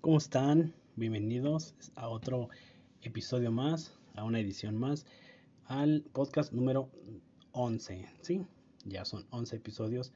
¿Cómo 0.00 0.16
están? 0.16 0.72
Bienvenidos 0.96 1.74
a 1.94 2.08
otro 2.08 2.48
episodio 3.02 3.52
más, 3.52 3.98
a 4.14 4.24
una 4.24 4.40
edición 4.40 4.78
más, 4.78 5.04
al 5.66 6.06
podcast 6.14 6.54
número 6.54 6.88
11, 7.52 8.06
¿sí? 8.22 8.46
Ya 8.86 9.04
son 9.04 9.26
11 9.28 9.56
episodios. 9.56 10.14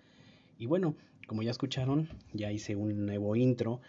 Y 0.56 0.64
bueno, 0.64 0.96
como 1.26 1.42
ya 1.42 1.50
escucharon, 1.50 2.08
ya 2.32 2.50
hice 2.50 2.76
un 2.76 3.04
nuevo 3.04 3.36
intro 3.36 3.82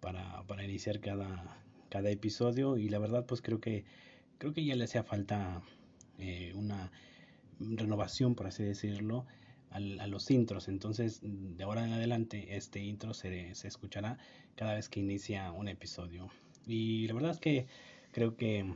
para, 0.00 0.42
para 0.46 0.64
iniciar 0.64 1.00
cada, 1.00 1.62
cada 1.90 2.08
episodio 2.08 2.78
y 2.78 2.88
la 2.88 2.98
verdad 2.98 3.26
pues 3.26 3.42
creo 3.42 3.60
que, 3.60 3.84
creo 4.38 4.54
que 4.54 4.64
ya 4.64 4.74
le 4.74 4.84
hacía 4.84 5.02
falta 5.02 5.60
eh, 6.18 6.54
una 6.54 6.90
renovación, 7.60 8.36
por 8.36 8.46
así 8.46 8.64
decirlo, 8.64 9.26
a 9.72 10.06
los 10.06 10.30
intros. 10.30 10.68
Entonces, 10.68 11.20
de 11.22 11.64
ahora 11.64 11.84
en 11.84 11.92
adelante, 11.92 12.56
este 12.56 12.80
intro 12.80 13.14
se, 13.14 13.54
se, 13.54 13.68
escuchará 13.68 14.18
cada 14.54 14.74
vez 14.74 14.88
que 14.88 15.00
inicia 15.00 15.50
un 15.52 15.68
episodio. 15.68 16.30
Y 16.66 17.06
la 17.08 17.14
verdad 17.14 17.30
es 17.32 17.40
que 17.40 17.66
creo 18.12 18.36
que 18.36 18.72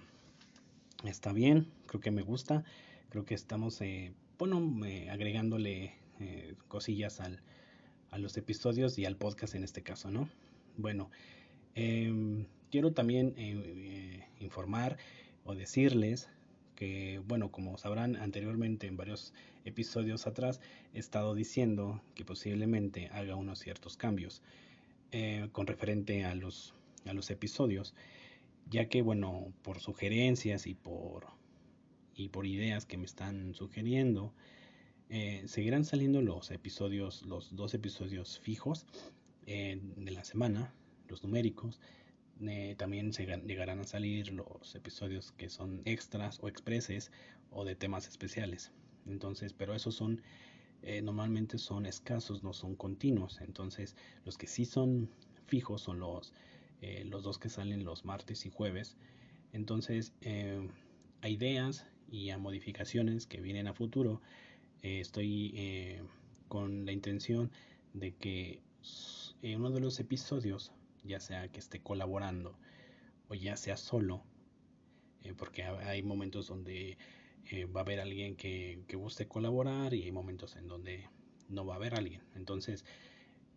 está 1.04 1.32
bien, 1.32 1.68
creo 1.86 2.00
que 2.00 2.10
me 2.10 2.22
gusta, 2.22 2.64
creo 3.10 3.24
que 3.24 3.34
estamos, 3.34 3.80
eh, 3.80 4.12
bueno, 4.38 4.58
agregándole 5.10 5.94
eh, 6.20 6.54
cosillas 6.68 7.20
al, 7.20 7.42
a 8.10 8.18
los 8.18 8.36
episodios 8.36 8.98
y 8.98 9.04
al 9.04 9.16
podcast 9.16 9.54
en 9.54 9.64
este 9.64 9.82
caso, 9.82 10.10
¿no? 10.10 10.28
Bueno, 10.76 11.10
em, 11.74 12.46
quiero 12.70 12.92
también 12.92 13.34
eh, 13.36 14.26
informar 14.40 14.96
o 15.44 15.54
decirles 15.54 16.28
que, 16.76 17.20
bueno, 17.26 17.50
como 17.50 17.76
sabrán 17.78 18.14
anteriormente 18.14 18.86
en 18.86 18.96
varios 18.96 19.32
episodios 19.64 20.28
atrás, 20.28 20.60
he 20.94 21.00
estado 21.00 21.34
diciendo 21.34 22.00
que 22.14 22.24
posiblemente 22.24 23.08
haga 23.08 23.34
unos 23.34 23.58
ciertos 23.58 23.96
cambios 23.96 24.42
eh, 25.10 25.48
con 25.50 25.66
referente 25.66 26.24
a 26.24 26.36
los, 26.36 26.74
a 27.06 27.12
los 27.12 27.30
episodios, 27.30 27.94
ya 28.70 28.88
que, 28.88 29.02
bueno, 29.02 29.52
por 29.62 29.80
sugerencias 29.80 30.68
y 30.68 30.74
por, 30.74 31.26
y 32.14 32.28
por 32.28 32.46
ideas 32.46 32.86
que 32.86 32.98
me 32.98 33.06
están 33.06 33.54
sugiriendo, 33.54 34.32
eh, 35.08 35.42
seguirán 35.46 35.84
saliendo 35.84 36.20
los 36.20 36.50
episodios, 36.50 37.22
los 37.22 37.54
dos 37.54 37.74
episodios 37.74 38.38
fijos 38.38 38.86
eh, 39.46 39.80
de 39.96 40.10
la 40.10 40.24
semana, 40.24 40.74
los 41.08 41.22
numéricos, 41.22 41.80
eh, 42.42 42.74
también 42.76 43.12
llegarán 43.12 43.80
a 43.80 43.84
salir 43.84 44.30
los 44.32 44.74
episodios 44.74 45.32
que 45.32 45.48
son 45.48 45.80
extras 45.86 46.38
o 46.42 46.48
expreses 46.48 47.10
o 47.50 47.64
de 47.64 47.74
temas 47.74 48.08
especiales. 48.08 48.72
Entonces, 49.06 49.52
pero 49.54 49.74
esos 49.74 49.94
son 49.94 50.20
eh, 50.82 51.00
normalmente 51.00 51.56
son 51.56 51.86
escasos, 51.86 52.42
no 52.42 52.52
son 52.52 52.76
continuos. 52.76 53.40
Entonces, 53.40 53.96
los 54.24 54.36
que 54.36 54.46
sí 54.46 54.66
son 54.66 55.08
fijos 55.46 55.82
son 55.82 56.00
los, 56.00 56.34
eh, 56.82 57.04
los 57.06 57.22
dos 57.22 57.38
que 57.38 57.48
salen 57.48 57.84
los 57.84 58.04
martes 58.04 58.44
y 58.44 58.50
jueves. 58.50 58.96
Entonces, 59.52 60.12
a 61.22 61.28
ideas 61.28 61.86
y 62.10 62.28
a 62.28 62.36
modificaciones 62.36 63.26
que 63.26 63.40
vienen 63.40 63.68
a 63.68 63.72
futuro, 63.72 64.20
estoy 64.82 65.98
con 66.48 66.84
la 66.84 66.92
intención 66.92 67.50
de 67.94 68.12
que 68.12 68.60
uno 69.42 69.70
de 69.70 69.80
los 69.80 69.98
episodios 69.98 70.72
ya 71.06 71.20
sea 71.20 71.48
que 71.48 71.60
esté 71.60 71.80
colaborando 71.80 72.58
o 73.28 73.34
ya 73.34 73.56
sea 73.56 73.76
solo, 73.76 74.22
eh, 75.22 75.34
porque 75.36 75.64
hay 75.64 76.02
momentos 76.02 76.48
donde 76.48 76.98
eh, 77.50 77.64
va 77.66 77.80
a 77.80 77.84
haber 77.84 78.00
alguien 78.00 78.36
que, 78.36 78.84
que 78.86 78.96
guste 78.96 79.26
colaborar 79.26 79.94
y 79.94 80.02
hay 80.02 80.12
momentos 80.12 80.56
en 80.56 80.68
donde 80.68 81.08
no 81.48 81.64
va 81.64 81.74
a 81.74 81.76
haber 81.76 81.94
alguien. 81.94 82.22
Entonces, 82.34 82.84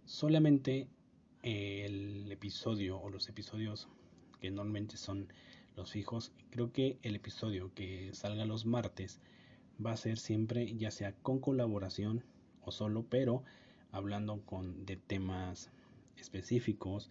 solamente 0.06 0.88
eh, 1.44 1.86
el 1.86 2.32
episodio 2.32 3.00
o 3.00 3.10
los 3.10 3.30
episodios 3.30 3.88
que 4.42 4.52
normalmente 4.52 4.98
son 4.98 5.32
los 5.76 5.92
fijos, 5.92 6.32
creo 6.50 6.72
que 6.72 6.98
el 7.04 7.16
episodio 7.16 7.74
que 7.74 8.10
salga 8.14 8.46
los 8.46 8.66
martes 8.66 9.20
va 9.84 9.94
a 9.94 9.98
ser 9.98 10.18
siempre 10.18 10.76
ya 10.76 10.92
sea 10.92 11.14
con 11.14 11.40
colaboración 11.40 12.24
o 12.62 12.72
solo, 12.72 13.06
pero 13.10 13.44
hablando 13.92 14.42
con 14.46 14.86
de 14.86 14.98
temas 14.98 15.72
específicos 16.18 17.10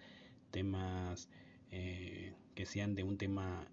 temas 0.50 1.28
eh, 1.70 2.34
que 2.54 2.66
sean 2.66 2.94
de 2.94 3.03
un 3.03 3.19
tema 3.19 3.69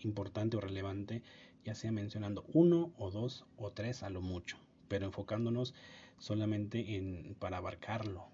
importante 0.00 0.56
o 0.56 0.60
relevante, 0.60 1.22
ya 1.64 1.74
sea 1.74 1.92
mencionando 1.92 2.44
uno 2.52 2.92
o 2.98 3.10
dos 3.10 3.46
o 3.56 3.72
tres 3.72 4.02
a 4.02 4.10
lo 4.10 4.20
mucho, 4.20 4.58
pero 4.88 5.06
enfocándonos 5.06 5.74
solamente 6.18 6.96
en 6.96 7.34
para 7.38 7.58
abarcarlo, 7.58 8.26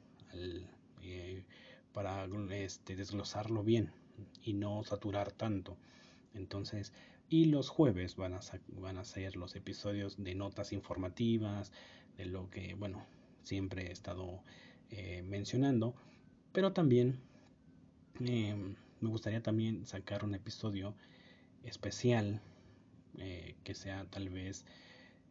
eh, 1.02 1.44
para 1.92 2.26
este, 2.50 2.96
desglosarlo 2.96 3.62
bien 3.62 3.92
y 4.42 4.52
no 4.52 4.84
saturar 4.84 5.32
tanto. 5.32 5.76
Entonces, 6.34 6.92
y 7.28 7.46
los 7.46 7.68
jueves 7.68 8.16
van 8.16 8.34
a, 8.34 8.40
van 8.68 8.98
a 8.98 9.04
ser 9.04 9.36
los 9.36 9.56
episodios 9.56 10.22
de 10.22 10.34
notas 10.34 10.72
informativas, 10.72 11.72
de 12.16 12.26
lo 12.26 12.50
que, 12.50 12.74
bueno, 12.74 13.06
siempre 13.42 13.88
he 13.88 13.92
estado 13.92 14.42
eh, 14.90 15.22
mencionando, 15.22 15.94
pero 16.52 16.72
también 16.72 17.20
Me 18.20 18.76
gustaría 19.00 19.42
también 19.42 19.86
sacar 19.86 20.24
un 20.24 20.34
episodio 20.34 20.94
especial 21.64 22.42
eh, 23.16 23.54
que 23.64 23.74
sea 23.74 24.04
tal 24.10 24.28
vez 24.28 24.66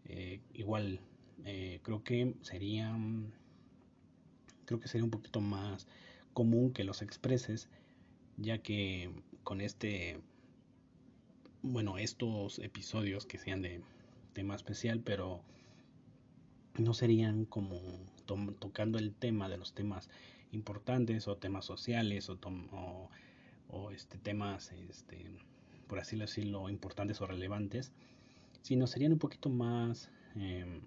eh, 0.05 0.39
igual 0.55 0.99
eh, 1.45 1.79
creo 1.83 2.03
que 2.03 2.33
sería 2.41 2.97
creo 4.65 4.79
que 4.79 4.87
sería 4.87 5.05
un 5.05 5.11
poquito 5.11 5.39
más 5.39 5.87
común 6.33 6.73
que 6.73 6.83
los 6.83 7.03
expreses 7.03 7.69
ya 8.37 8.57
que 8.57 9.11
con 9.43 9.61
este 9.61 10.19
bueno 11.61 11.99
estos 11.99 12.57
episodios 12.57 13.27
que 13.27 13.37
sean 13.37 13.61
de 13.61 13.81
tema 14.33 14.55
especial 14.55 14.99
pero 14.99 15.43
no 16.77 16.95
serían 16.95 17.45
como 17.45 17.79
tocando 18.59 18.97
el 18.97 19.13
tema 19.13 19.47
de 19.47 19.57
los 19.57 19.73
temas 19.73 20.09
importantes 20.51 21.27
o 21.27 21.37
temas 21.37 21.65
sociales 21.65 22.29
o, 22.29 22.37
o, 23.69 23.91
este, 23.91 24.17
temas, 24.17 24.71
este, 24.89 25.25
por 25.87 25.99
así 25.99 26.17
decirlo, 26.17 26.69
importantes 26.69 27.21
o 27.21 27.27
relevantes, 27.27 27.91
sino 28.61 28.87
serían 28.87 29.13
un 29.13 29.19
poquito 29.19 29.49
más, 29.49 30.11
em, 30.35 30.81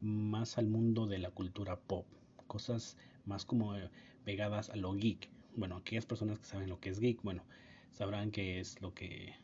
más 0.00 0.58
al 0.58 0.66
mundo 0.66 1.06
de 1.06 1.18
la 1.18 1.30
cultura 1.30 1.76
pop, 1.76 2.06
cosas 2.46 2.96
más 3.26 3.44
como 3.44 3.76
eh, 3.76 3.90
pegadas 4.24 4.70
a 4.70 4.76
lo 4.76 4.94
geek. 4.94 5.28
Bueno, 5.56 5.76
aquellas 5.76 6.06
personas 6.06 6.38
que 6.38 6.46
saben 6.46 6.68
lo 6.68 6.80
que 6.80 6.90
es 6.90 7.00
geek, 7.00 7.22
bueno, 7.22 7.44
sabrán 7.92 8.30
que 8.30 8.60
es 8.60 8.80
lo 8.80 8.94
que 8.94 9.34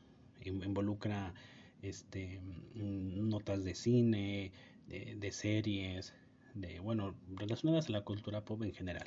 involucra 0.44 1.34
este, 1.82 2.40
notas 2.74 3.64
de 3.64 3.74
cine, 3.74 4.52
de, 4.88 5.16
de 5.16 5.32
series, 5.32 6.14
de, 6.54 6.80
bueno, 6.80 7.14
relacionadas 7.36 7.88
a 7.88 7.92
la 7.92 8.02
cultura 8.02 8.44
pop 8.44 8.62
en 8.62 8.72
general. 8.72 9.06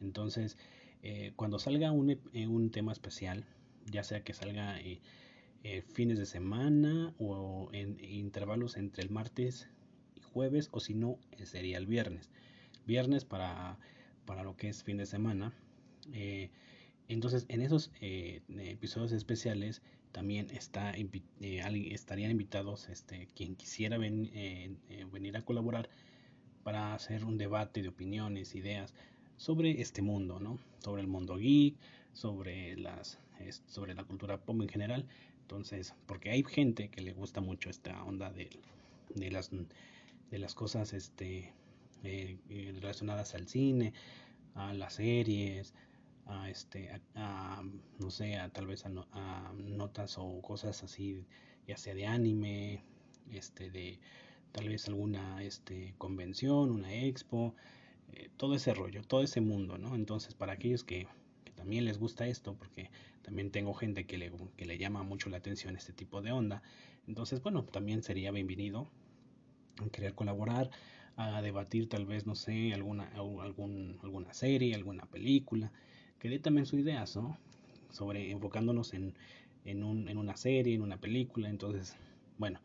Entonces, 0.00 0.56
eh, 1.02 1.32
cuando 1.36 1.58
salga 1.58 1.92
un, 1.92 2.10
eh, 2.10 2.46
un, 2.46 2.70
tema 2.70 2.92
especial, 2.92 3.44
ya 3.90 4.02
sea 4.02 4.24
que 4.24 4.32
salga 4.32 4.80
eh, 4.80 5.00
fines 5.92 6.18
de 6.18 6.26
semana 6.26 7.14
o 7.18 7.68
en 7.72 7.98
intervalos 8.02 8.76
entre 8.76 9.02
el 9.02 9.10
martes 9.10 9.68
y 10.14 10.20
jueves, 10.20 10.68
o 10.72 10.80
si 10.80 10.94
no, 10.94 11.18
sería 11.44 11.78
el 11.78 11.86
viernes. 11.86 12.30
Viernes 12.86 13.24
para, 13.24 13.78
para 14.24 14.42
lo 14.42 14.56
que 14.56 14.68
es 14.68 14.82
fin 14.84 14.96
de 14.96 15.06
semana. 15.06 15.52
entonces, 17.08 17.46
en 17.48 17.62
esos 17.62 17.90
episodios 18.00 19.12
especiales 19.12 19.82
también 20.12 20.48
está, 20.50 20.94
estarían 21.40 22.30
invitados 22.30 22.88
este, 22.88 23.28
quien 23.34 23.56
quisiera 23.56 23.98
venir 23.98 25.36
a 25.36 25.42
colaborar 25.42 25.88
para 26.62 26.94
hacer 26.94 27.24
un 27.24 27.38
debate 27.38 27.82
de 27.82 27.88
opiniones, 27.88 28.54
ideas 28.54 28.94
sobre 29.36 29.80
este 29.80 30.02
mundo, 30.02 30.40
¿no? 30.40 30.58
Sobre 30.82 31.02
el 31.02 31.08
mundo 31.08 31.36
geek, 31.36 31.76
sobre 32.12 32.76
las 32.76 33.18
sobre 33.66 33.94
la 33.94 34.04
cultura 34.04 34.38
pop 34.38 34.60
en 34.62 34.68
general. 34.68 35.06
Entonces, 35.42 35.94
porque 36.06 36.30
hay 36.30 36.42
gente 36.42 36.88
que 36.88 37.02
le 37.02 37.12
gusta 37.12 37.40
mucho 37.40 37.70
esta 37.70 38.02
onda 38.04 38.30
de, 38.30 38.50
de 39.14 39.30
las 39.30 39.50
de 40.30 40.38
las 40.38 40.54
cosas 40.54 40.92
este 40.92 41.52
eh, 42.02 42.38
relacionadas 42.74 43.34
al 43.34 43.46
cine, 43.48 43.92
a 44.54 44.72
las 44.72 44.94
series, 44.94 45.74
a 46.26 46.50
este 46.50 46.90
a, 47.14 47.62
no 47.98 48.10
sé, 48.10 48.36
a, 48.36 48.48
tal 48.48 48.66
vez 48.66 48.84
a, 48.86 48.90
a, 49.12 49.52
notas 49.54 50.16
o 50.18 50.40
cosas 50.42 50.82
así, 50.82 51.24
ya 51.66 51.76
sea 51.76 51.94
de 51.94 52.06
anime, 52.06 52.82
este 53.30 53.70
de 53.70 53.98
tal 54.52 54.68
vez 54.68 54.88
alguna 54.88 55.42
este 55.42 55.94
convención, 55.98 56.70
una 56.70 56.92
expo, 56.92 57.54
eh, 58.12 58.28
todo 58.36 58.54
ese 58.54 58.74
rollo, 58.74 59.02
todo 59.02 59.22
ese 59.22 59.40
mundo, 59.40 59.78
¿no? 59.78 59.94
Entonces, 59.94 60.34
para 60.34 60.52
aquellos 60.52 60.84
que, 60.84 61.06
también 61.54 61.86
les 61.86 61.98
gusta 61.98 62.26
esto, 62.26 62.54
porque 62.54 62.90
también 63.22 63.50
tengo 63.50 63.72
gente 63.72 64.04
que 64.06 64.18
le, 64.18 64.30
que 64.56 64.66
le 64.66 64.78
llama 64.78 65.02
mucho 65.02 65.30
la 65.30 65.38
atención 65.38 65.74
este 65.74 65.92
tipo 65.92 66.20
de 66.20 66.30
onda, 66.30 66.62
entonces, 67.08 67.42
bueno, 67.42 67.64
también 67.64 68.02
sería 68.02 68.30
bienvenido 68.30 68.90
a 69.78 69.88
querer 69.88 70.14
colaborar, 70.14 70.70
a 71.16 71.40
debatir 71.40 71.88
tal 71.88 72.04
vez, 72.04 72.26
no 72.26 72.34
sé, 72.34 72.74
alguna, 72.74 73.10
alguna 73.14 74.34
serie, 74.34 74.74
alguna 74.74 75.06
película, 75.06 75.72
que 76.18 76.28
dé 76.28 76.38
también 76.38 76.66
sus 76.66 76.80
ideas, 76.80 77.16
¿no? 77.16 77.38
Sobre 77.90 78.30
enfocándonos 78.30 78.92
en, 78.92 79.14
en, 79.64 79.82
un, 79.82 80.08
en 80.08 80.18
una 80.18 80.36
serie, 80.36 80.74
en 80.74 80.82
una 80.82 80.98
película, 80.98 81.48
entonces, 81.48 81.96
bueno, 82.38 82.60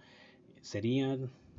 sería 0.62 1.18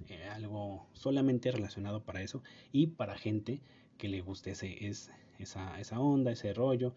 eh, 0.09 0.25
algo 0.25 0.87
solamente 0.93 1.51
relacionado 1.51 2.03
para 2.03 2.23
eso 2.23 2.43
y 2.73 2.89
para 2.89 3.17
gente 3.17 3.61
que 3.99 4.09
le 4.09 4.21
guste 4.21 4.53
ese, 4.53 4.87
es, 4.87 5.11
esa, 5.39 5.79
esa 5.81 6.01
onda, 6.01 6.33
ese 6.33 6.53
rollo, 6.55 6.95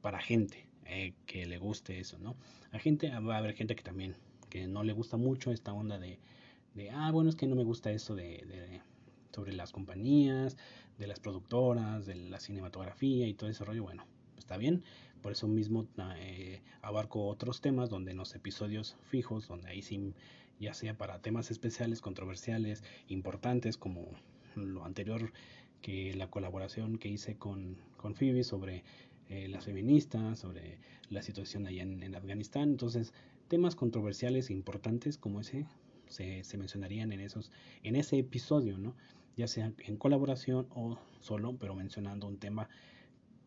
para 0.00 0.20
gente 0.20 0.66
eh, 0.86 1.14
que 1.26 1.46
le 1.46 1.58
guste 1.58 2.00
eso, 2.00 2.18
¿no? 2.18 2.36
A 2.72 2.78
gente, 2.78 3.08
va 3.10 3.36
a 3.36 3.38
haber 3.38 3.54
gente 3.54 3.76
que 3.76 3.82
también, 3.82 4.16
que 4.50 4.66
no 4.66 4.82
le 4.82 4.92
gusta 4.92 5.16
mucho 5.16 5.52
esta 5.52 5.72
onda 5.72 5.98
de, 5.98 6.18
ah, 6.92 7.10
bueno, 7.10 7.30
es 7.30 7.36
que 7.36 7.46
no 7.46 7.54
me 7.54 7.64
gusta 7.64 7.90
eso 7.90 8.14
de, 8.14 8.44
de, 8.46 8.80
sobre 9.32 9.52
las 9.52 9.72
compañías, 9.72 10.56
de 10.98 11.06
las 11.06 11.20
productoras, 11.20 12.06
de 12.06 12.14
la 12.14 12.40
cinematografía 12.40 13.26
y 13.26 13.34
todo 13.34 13.48
ese 13.48 13.64
rollo, 13.64 13.84
bueno, 13.84 14.06
está 14.38 14.56
bien, 14.56 14.82
por 15.22 15.32
eso 15.32 15.46
mismo 15.46 15.86
eh, 16.16 16.60
abarco 16.82 17.26
otros 17.28 17.60
temas 17.60 17.88
donde 17.88 18.10
en 18.10 18.16
los 18.16 18.34
episodios 18.34 18.96
fijos, 19.02 19.46
donde 19.46 19.70
ahí 19.70 19.80
sí, 19.80 20.14
ya 20.62 20.74
sea 20.74 20.96
para 20.96 21.20
temas 21.20 21.50
especiales, 21.50 22.00
controversiales, 22.00 22.84
importantes, 23.08 23.76
como 23.76 24.08
lo 24.54 24.84
anterior 24.84 25.32
que 25.82 26.14
la 26.14 26.30
colaboración 26.30 26.98
que 26.98 27.08
hice 27.08 27.36
con, 27.36 27.76
con 27.96 28.14
Phoebe 28.14 28.44
sobre 28.44 28.84
eh, 29.28 29.48
las 29.48 29.64
feministas, 29.64 30.38
sobre 30.38 30.78
la 31.10 31.22
situación 31.22 31.66
allá 31.66 31.82
en, 31.82 32.14
Afganistán. 32.14 32.70
Entonces, 32.70 33.12
temas 33.48 33.74
controversiales 33.74 34.50
e 34.50 34.52
importantes 34.52 35.18
como 35.18 35.40
ese 35.40 35.66
se, 36.06 36.44
se, 36.44 36.56
mencionarían 36.58 37.10
en, 37.10 37.20
esos, 37.20 37.50
en 37.82 37.96
ese 37.96 38.18
episodio, 38.18 38.78
¿no? 38.78 38.94
ya 39.36 39.48
sea 39.48 39.72
en 39.78 39.96
colaboración 39.96 40.68
o 40.70 40.96
solo, 41.20 41.56
pero 41.58 41.74
mencionando 41.74 42.28
un 42.28 42.38
tema 42.38 42.68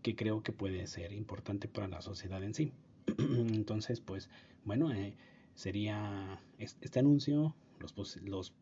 que 0.01 0.15
creo 0.17 0.43
que 0.43 0.51
puede 0.51 0.85
ser 0.87 1.13
importante 1.13 1.69
para 1.69 1.87
la 1.87 2.01
sociedad 2.01 2.43
en 2.43 2.53
sí. 2.53 2.73
Entonces, 3.17 4.01
pues, 4.01 4.29
bueno, 4.65 4.91
eh, 4.91 5.15
sería 5.55 6.39
este 6.59 6.99
anuncio, 6.99 7.55
los, 7.79 8.17
los 8.23 8.53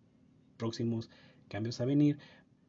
próximos 0.57 1.09
cambios 1.49 1.81
a 1.81 1.85
venir, 1.85 2.17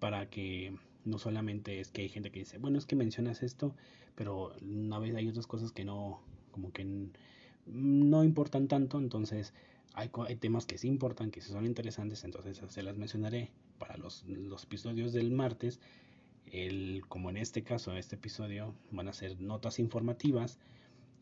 para 0.01 0.29
que 0.29 0.77
no 1.05 1.19
solamente 1.19 1.81
es 1.81 1.91
que 1.91 2.03
hay 2.03 2.09
gente 2.09 2.31
que 2.31 2.41
dice, 2.41 2.59
bueno, 2.59 2.79
es 2.79 2.87
que 2.87 2.97
mencionas 2.97 3.43
esto, 3.43 3.75
pero 4.15 4.53
a 4.93 4.99
veces 4.99 5.17
hay 5.17 5.29
otras 5.29 5.47
cosas 5.47 5.73
que 5.73 5.85
no, 5.85 6.21
como 6.51 6.73
que 6.73 7.09
no 7.67 8.25
importan 8.25 8.69
tanto, 8.69 8.99
entonces 8.99 9.53
hay, 9.95 10.11
hay 10.27 10.37
temas 10.37 10.67
que 10.67 10.79
sí 10.79 10.89
importan, 10.89 11.31
que 11.31 11.41
sí 11.41 11.53
son 11.53 11.67
interesantes, 11.67 12.25
entonces 12.25 12.61
se 12.67 12.83
las 12.83 12.97
mencionaré 12.97 13.51
para 13.79 13.97
los, 13.97 14.25
los 14.27 14.65
episodios 14.65 15.13
del 15.13 15.31
martes. 15.31 15.81
El, 16.47 17.03
como 17.09 17.31
en 17.31 17.37
este 17.37 17.63
caso, 17.63 17.97
este 17.97 18.17
episodio, 18.17 18.75
van 18.91 19.09
a 19.09 19.13
ser 19.13 19.41
notas 19.41 19.79
informativas, 19.79 20.59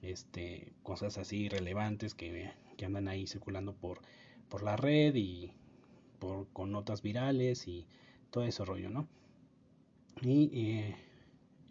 este, 0.02 0.72
cosas 0.82 1.16
así 1.16 1.48
relevantes 1.48 2.14
que, 2.14 2.50
que 2.82 2.86
andan 2.86 3.06
ahí 3.06 3.28
circulando 3.28 3.74
por, 3.76 4.00
por 4.48 4.64
la 4.64 4.76
red 4.76 5.14
y 5.14 5.52
por, 6.18 6.48
con 6.48 6.72
notas 6.72 7.00
virales 7.00 7.68
y 7.68 7.86
todo 8.32 8.42
ese 8.42 8.64
rollo, 8.64 8.90
¿no? 8.90 9.06
Y 10.20 10.50
eh, 10.52 10.96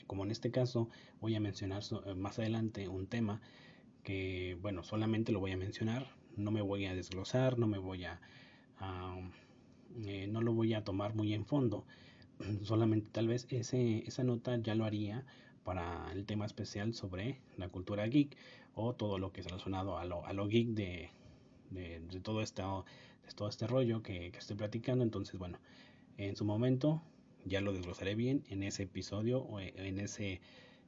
como 0.07 0.23
en 0.23 0.31
este 0.31 0.51
caso 0.51 0.87
voy 1.19 1.35
a 1.35 1.41
mencionar 1.41 1.83
eh, 2.05 2.13
más 2.13 2.39
adelante 2.39 2.87
un 2.87 3.07
tema 3.07 3.41
que, 4.03 4.57
bueno, 4.61 4.83
solamente 4.83 5.33
lo 5.33 5.41
voy 5.41 5.51
a 5.51 5.57
mencionar, 5.57 6.15
no 6.37 6.49
me 6.49 6.61
voy 6.61 6.85
a 6.85 6.95
desglosar, 6.95 7.59
no 7.59 7.67
me 7.67 7.77
voy 7.77 8.05
a, 8.05 8.21
eh, 10.05 10.27
no 10.31 10.41
lo 10.41 10.53
voy 10.53 10.75
a 10.75 10.85
tomar 10.85 11.13
muy 11.13 11.33
en 11.33 11.45
fondo, 11.45 11.85
solamente 12.63 13.09
tal 13.11 13.27
vez 13.27 13.47
ese, 13.49 14.07
esa 14.07 14.23
nota 14.23 14.55
ya 14.55 14.75
lo 14.75 14.85
haría 14.85 15.25
para 15.65 16.09
el 16.13 16.25
tema 16.25 16.45
especial 16.45 16.93
sobre 16.93 17.41
la 17.57 17.67
cultura 17.67 18.07
geek 18.07 18.37
o 18.75 18.93
todo 18.93 19.17
lo 19.19 19.31
que 19.31 19.41
es 19.41 19.47
relacionado 19.47 19.97
a 19.97 20.05
lo, 20.05 20.25
a 20.25 20.33
lo 20.33 20.47
geek 20.47 20.69
de, 20.69 21.09
de, 21.71 22.19
todo, 22.21 22.41
este, 22.41 22.61
de 22.61 23.33
todo 23.35 23.49
este 23.49 23.67
rollo 23.67 24.01
que, 24.01 24.31
que 24.31 24.39
estoy 24.39 24.55
platicando. 24.55 25.03
Entonces, 25.03 25.37
bueno, 25.37 25.59
en 26.17 26.35
su 26.35 26.45
momento 26.45 27.01
ya 27.45 27.61
lo 27.61 27.73
desglosaré 27.73 28.15
bien 28.15 28.43
en 28.49 28.63
ese 28.63 28.83
episodio 28.83 29.41
o 29.41 29.59
en 29.59 29.99
ese, 29.99 30.41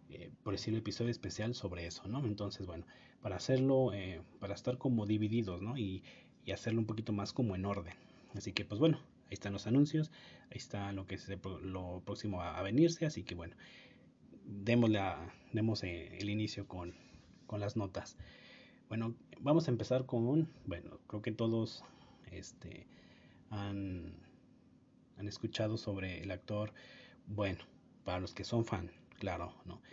eh, 0.09 0.30
por 0.44 0.53
decirlo, 0.53 0.80
episodio 0.80 1.12
especial 1.12 1.56
sobre 1.56 1.88
eso, 1.88 2.07
¿no? 2.07 2.24
Entonces, 2.25 2.65
bueno, 2.65 2.85
para 3.21 3.38
hacerlo, 3.38 3.94
eh, 3.94 4.21
para 4.39 4.53
estar 4.53 4.77
como 4.77 5.06
divididos, 5.06 5.62
¿no? 5.62 5.77
Y, 5.77 6.03
y, 6.45 6.51
hacerlo 6.51 6.80
un 6.80 6.85
poquito 6.85 7.13
más 7.13 7.33
como 7.33 7.56
en 7.56 7.65
orden. 7.65 7.95
Así 8.35 8.51
que, 8.53 8.65
pues 8.65 8.80
bueno, 8.80 9.00
ahí 9.27 9.33
están 9.33 9.53
los 9.53 9.68
anuncios, 9.68 10.12
ahí 10.51 10.57
está 10.57 10.91
lo 10.91 11.07
que 11.07 11.15
es 11.15 11.27
lo 11.62 12.01
próximo 12.06 12.41
a, 12.41 12.62
venirse, 12.62 13.06
así 13.06 13.24
que 13.24 13.35
bueno, 13.35 13.56
demos, 14.45 14.91
demos 15.51 15.83
eh, 15.83 16.18
el 16.19 16.30
inicio 16.30 16.68
con, 16.68 16.94
con 17.54 17.60
las 17.60 17.78
notas. 17.78 18.18
Bueno, 18.90 19.14
vamos 19.40 19.68
a 19.68 19.72
empezar 19.72 20.08
con, 20.08 20.50
bueno, 20.66 20.98
creo 21.06 21.22
que 21.22 21.32
todos 21.32 21.84
este, 22.32 22.88
han 23.52 24.16
han 25.20 25.28
escuchado 25.28 25.78
sobre 25.78 26.24
el 26.24 26.32
actor, 26.32 26.74
bueno, 27.28 27.60
para 28.06 28.20
los 28.20 28.34
que 28.34 28.44
son 28.44 28.66
fan, 28.66 28.90
claro, 29.20 29.54
¿no? 29.66 29.84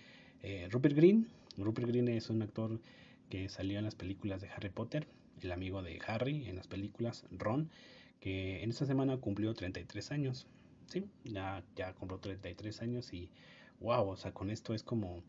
Eh, 0.43 0.69
Rupert 0.71 0.97
Green, 0.97 1.29
Rupert 1.59 1.87
Green 1.89 2.09
es 2.09 2.31
un 2.31 2.41
actor 2.41 2.81
que 3.29 3.51
salió 3.51 3.79
en 3.79 3.85
las 3.85 3.95
películas 3.95 4.41
de 4.41 4.49
Harry 4.49 4.71
Potter, 4.71 5.07
el 5.43 5.53
amigo 5.53 5.83
de 5.83 5.99
Harry 6.07 6.49
en 6.49 6.57
las 6.57 6.67
películas, 6.67 7.27
Ron, 7.31 7.69
que 8.21 8.63
en 8.63 8.71
esta 8.71 8.87
semana 8.87 9.19
cumplió 9.19 9.53
33 9.53 10.13
años, 10.13 10.47
sí, 10.87 11.05
ya, 11.25 11.63
ya 11.77 11.93
cumplió 11.93 12.21
33 12.21 12.81
años 12.81 13.13
y 13.13 13.29
wow, 13.81 14.09
o 14.09 14.17
sea, 14.17 14.33
con 14.33 14.49
esto 14.49 14.73
es 14.73 14.83
como 14.83 15.23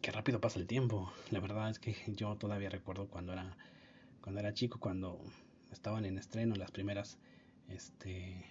que 0.00 0.10
rápido 0.12 0.40
pasa 0.40 0.58
el 0.58 0.66
tiempo. 0.66 1.12
La 1.30 1.40
verdad 1.40 1.70
es 1.70 1.78
que 1.78 1.94
yo 2.16 2.36
todavía 2.36 2.70
recuerdo 2.70 3.08
cuando 3.08 3.32
era 3.32 3.56
cuando 4.20 4.40
era 4.40 4.54
chico, 4.54 4.78
cuando 4.78 5.20
estaban 5.72 6.04
en 6.04 6.18
estreno 6.18 6.54
las 6.54 6.70
primeras 6.70 7.18
este 7.68 8.44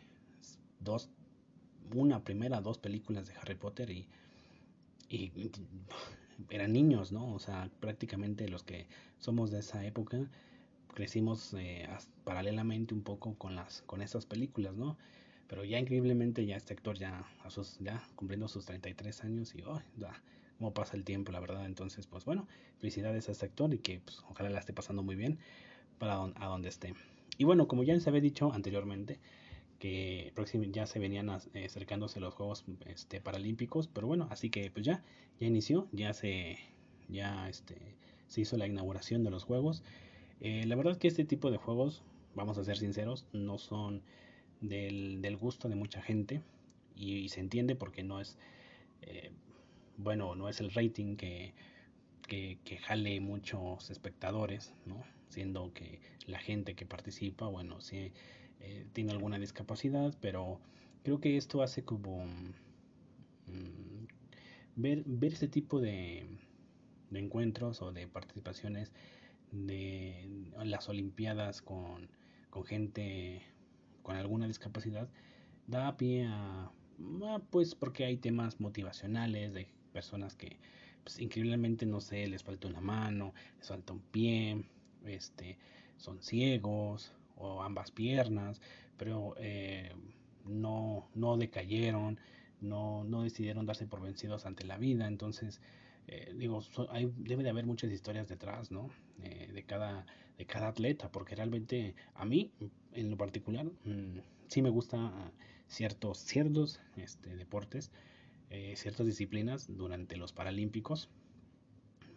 dos 0.80 1.10
una 1.94 2.24
primera 2.24 2.62
dos 2.62 2.78
películas 2.78 3.28
de 3.28 3.34
Harry 3.36 3.56
Potter 3.56 3.90
y, 3.90 4.08
y 5.10 5.32
eran 6.50 6.74
niños 6.74 7.12
no 7.12 7.34
o 7.34 7.40
sea 7.40 7.70
prácticamente 7.80 8.48
los 8.50 8.64
que 8.64 8.88
somos 9.20 9.52
de 9.52 9.60
esa 9.60 9.86
época 9.86 10.30
crecimos 10.94 11.54
eh, 11.54 11.88
paralelamente 12.24 12.94
un 12.94 13.04
poco 13.04 13.36
con 13.36 13.56
las 13.56 13.82
con 13.84 14.02
estas 14.02 14.26
películas 14.26 14.76
no 14.76 14.98
pero 15.48 15.64
ya 15.66 15.80
increíblemente 15.80 16.46
ya 16.46 16.56
este 16.56 16.74
actor 16.74 16.98
ya 16.98 17.26
a 17.44 17.50
sus 17.50 17.78
ya 17.80 18.02
cumpliendo 18.16 18.48
sus 18.48 18.66
33 18.66 19.24
años 19.24 19.54
y 19.56 19.62
oh, 19.64 19.82
cómo 20.62 20.74
pasa 20.74 20.96
el 20.96 21.04
tiempo 21.04 21.32
la 21.32 21.40
verdad 21.40 21.66
entonces 21.66 22.08
pues 22.08 22.24
bueno 22.26 22.48
felicidades 22.78 23.28
a 23.30 23.32
este 23.32 23.46
actor 23.48 23.74
y 23.74 23.80
que 23.80 24.00
pues, 24.00 24.24
ojalá 24.30 24.50
la 24.50 24.60
esté 24.60 24.74
pasando 24.74 25.04
muy 25.04 25.16
bien 25.16 25.40
para 25.98 26.16
donde 26.16 26.70
esté 26.70 26.94
y 27.42 27.44
bueno, 27.44 27.68
como 27.68 27.84
ya 27.84 27.96
les 27.96 28.08
había 28.08 28.22
dicho 28.22 28.54
anteriormente, 28.54 29.20
que 29.80 30.32
ya 30.72 30.86
se 30.86 31.00
venían 31.00 31.28
eh, 31.56 31.66
acercándose 31.66 32.20
los 32.20 32.36
Juegos 32.36 32.66
este, 32.86 33.20
Paralímpicos, 33.20 33.88
pero 33.88 34.06
bueno, 34.06 34.28
así 34.30 34.52
que 34.52 34.70
pues 34.70 34.86
ya, 34.86 35.04
ya 35.40 35.48
inició, 35.48 35.88
ya 35.92 36.14
se, 36.14 36.60
ya 37.08 37.50
este, 37.50 37.96
se 38.28 38.42
hizo 38.42 38.58
la 38.58 38.68
inauguración 38.68 39.24
de 39.24 39.32
los 39.32 39.44
Juegos. 39.44 39.82
Eh, 40.40 40.66
la 40.68 40.76
verdad 40.76 40.98
que 40.98 41.08
este 41.08 41.26
tipo 41.26 41.50
de 41.50 41.58
juegos, 41.58 42.04
vamos 42.36 42.60
a 42.60 42.64
ser 42.64 42.78
sinceros, 42.78 43.26
no 43.34 43.58
son 43.58 44.04
del, 44.60 45.20
del 45.24 45.36
gusto 45.36 45.68
de 45.68 45.76
mucha 45.76 46.00
gente 46.00 46.44
y, 46.96 47.30
se 47.30 47.40
entiende 47.40 47.76
porque 47.76 48.04
no 48.04 48.22
es, 48.22 48.38
eh, 49.02 49.32
bueno, 50.02 50.36
no 50.36 50.50
es 50.50 50.60
el 50.60 50.72
rating 50.72 51.16
que, 51.16 51.54
que, 52.28 52.60
que 52.64 52.78
jale 52.78 53.20
muchos 53.20 53.90
espectadores, 53.90 54.74
¿no? 54.86 55.04
siendo 55.32 55.74
que 55.74 56.02
la 56.28 56.40
gente 56.40 56.76
que 56.76 56.86
participa, 56.86 57.48
bueno, 57.48 57.82
sí 57.82 58.12
eh, 58.60 58.86
tiene 58.94 59.12
alguna 59.12 59.40
discapacidad, 59.40 60.16
pero 60.22 60.60
creo 61.04 61.20
que 61.20 61.38
esto 61.38 61.64
hace 61.64 61.84
como 61.84 62.26
mm, 63.48 64.06
ver, 64.76 65.04
ver 65.06 65.34
ese 65.34 65.48
tipo 65.48 65.80
de, 65.80 66.26
de 67.10 67.20
encuentros 67.20 67.82
o 67.82 67.92
de 67.92 68.08
participaciones 68.08 68.92
de 69.52 70.30
las 70.64 70.90
Olimpiadas 70.90 71.62
con, 71.62 72.10
con 72.50 72.64
gente 72.66 73.42
con 74.04 74.16
alguna 74.16 74.48
discapacidad 74.48 75.10
da 75.68 75.96
pie 75.98 76.26
a, 76.28 76.72
pues 77.50 77.76
porque 77.76 78.06
hay 78.06 78.18
temas 78.18 78.60
motivacionales 78.60 79.54
de 79.54 79.68
personas 79.92 80.36
que 80.36 80.58
pues, 81.04 81.20
increíblemente 81.20 81.86
no 81.86 82.02
sé 82.02 82.28
les 82.28 82.44
falta 82.44 82.68
una 82.68 82.82
mano 82.82 83.34
les 83.60 83.68
falta 83.68 83.94
un 83.94 84.02
pie 84.02 84.64
este, 85.06 85.58
son 85.98 86.22
ciegos 86.22 87.12
o 87.38 87.62
ambas 87.64 87.92
piernas, 87.92 88.62
pero 88.98 89.36
eh, 89.38 89.92
no, 90.46 91.10
no 91.16 91.38
decayeron, 91.38 92.20
no, 92.60 93.04
no 93.04 93.24
decidieron 93.24 93.66
darse 93.66 93.88
por 93.88 94.02
vencidos 94.02 94.46
ante 94.46 94.66
la 94.66 94.78
vida. 94.78 95.08
Entonces, 95.08 95.62
eh, 96.08 96.34
digo, 96.38 96.62
debe 97.18 97.44
de 97.44 97.50
haber 97.50 97.66
muchas 97.66 97.92
historias 97.92 98.28
detrás, 98.28 98.72
¿no? 98.72 98.90
Eh, 99.24 99.50
de, 99.54 99.64
cada, 99.64 100.06
de 100.38 100.46
cada 100.46 100.68
atleta, 100.68 101.12
porque 101.12 101.36
realmente 101.36 101.96
a 102.16 102.26
mí, 102.26 102.52
en 102.94 103.10
lo 103.10 103.18
particular, 103.18 103.66
mm, 103.66 104.20
sí 104.48 104.62
me 104.62 104.70
gusta 104.70 105.32
ciertos, 105.68 106.20
ciertos 106.20 106.80
este, 106.98 107.36
deportes. 107.36 107.92
Eh, 108.52 108.76
ciertas 108.76 109.06
disciplinas 109.06 109.66
durante 109.68 110.18
los 110.18 110.34
Paralímpicos 110.34 111.10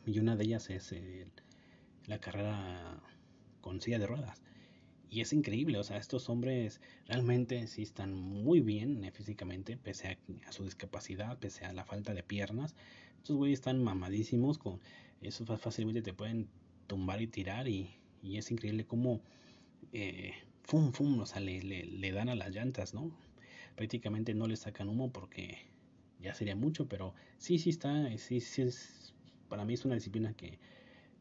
y 0.04 0.18
una 0.18 0.36
de 0.36 0.44
ellas 0.44 0.68
es 0.68 0.94
la 2.06 2.18
carrera 2.20 3.00
con 3.60 3.80
silla 3.80 3.98
de 3.98 4.06
ruedas. 4.06 4.42
Y 5.10 5.20
es 5.20 5.32
increíble, 5.32 5.78
o 5.78 5.84
sea, 5.84 5.96
estos 5.96 6.28
hombres 6.28 6.80
realmente 7.06 7.68
sí 7.68 7.82
están 7.82 8.14
muy 8.14 8.60
bien 8.60 9.04
eh, 9.04 9.12
físicamente, 9.12 9.76
pese 9.76 10.18
a, 10.44 10.52
su 10.52 10.64
discapacidad, 10.64 11.38
pese 11.38 11.64
a 11.64 11.72
la 11.72 11.84
falta 11.84 12.14
de 12.14 12.24
piernas. 12.24 12.74
Estos 13.18 13.36
güeyes 13.36 13.60
están 13.60 13.82
mamadísimos, 13.82 14.58
con 14.58 14.80
eso 15.20 15.46
fácilmente 15.46 16.02
te 16.02 16.12
pueden 16.12 16.48
tumbar 16.88 17.22
y 17.22 17.28
tirar 17.28 17.68
y, 17.68 17.96
es 18.24 18.50
increíble 18.50 18.86
cómo 18.86 19.20
eh, 19.92 20.32
fum 20.64 20.92
fum, 20.92 21.20
o 21.20 21.26
sea, 21.26 21.40
le, 21.40 21.62
le, 21.62 22.12
dan 22.12 22.28
a 22.28 22.34
las 22.34 22.50
llantas, 22.50 22.92
¿no? 22.92 23.16
Prácticamente 23.76 24.34
no 24.34 24.48
le 24.48 24.56
sacan 24.56 24.88
humo 24.88 25.12
porque 25.12 25.58
ya 26.20 26.34
sería 26.34 26.56
mucho, 26.56 26.88
pero 26.88 27.14
sí, 27.38 27.58
sí 27.58 27.70
está, 27.70 28.16
sí, 28.18 28.40
sí 28.40 28.62
es, 28.62 29.14
para 29.48 29.64
mí 29.64 29.74
es 29.74 29.84
una 29.84 29.94
disciplina 29.94 30.34
que, 30.34 30.58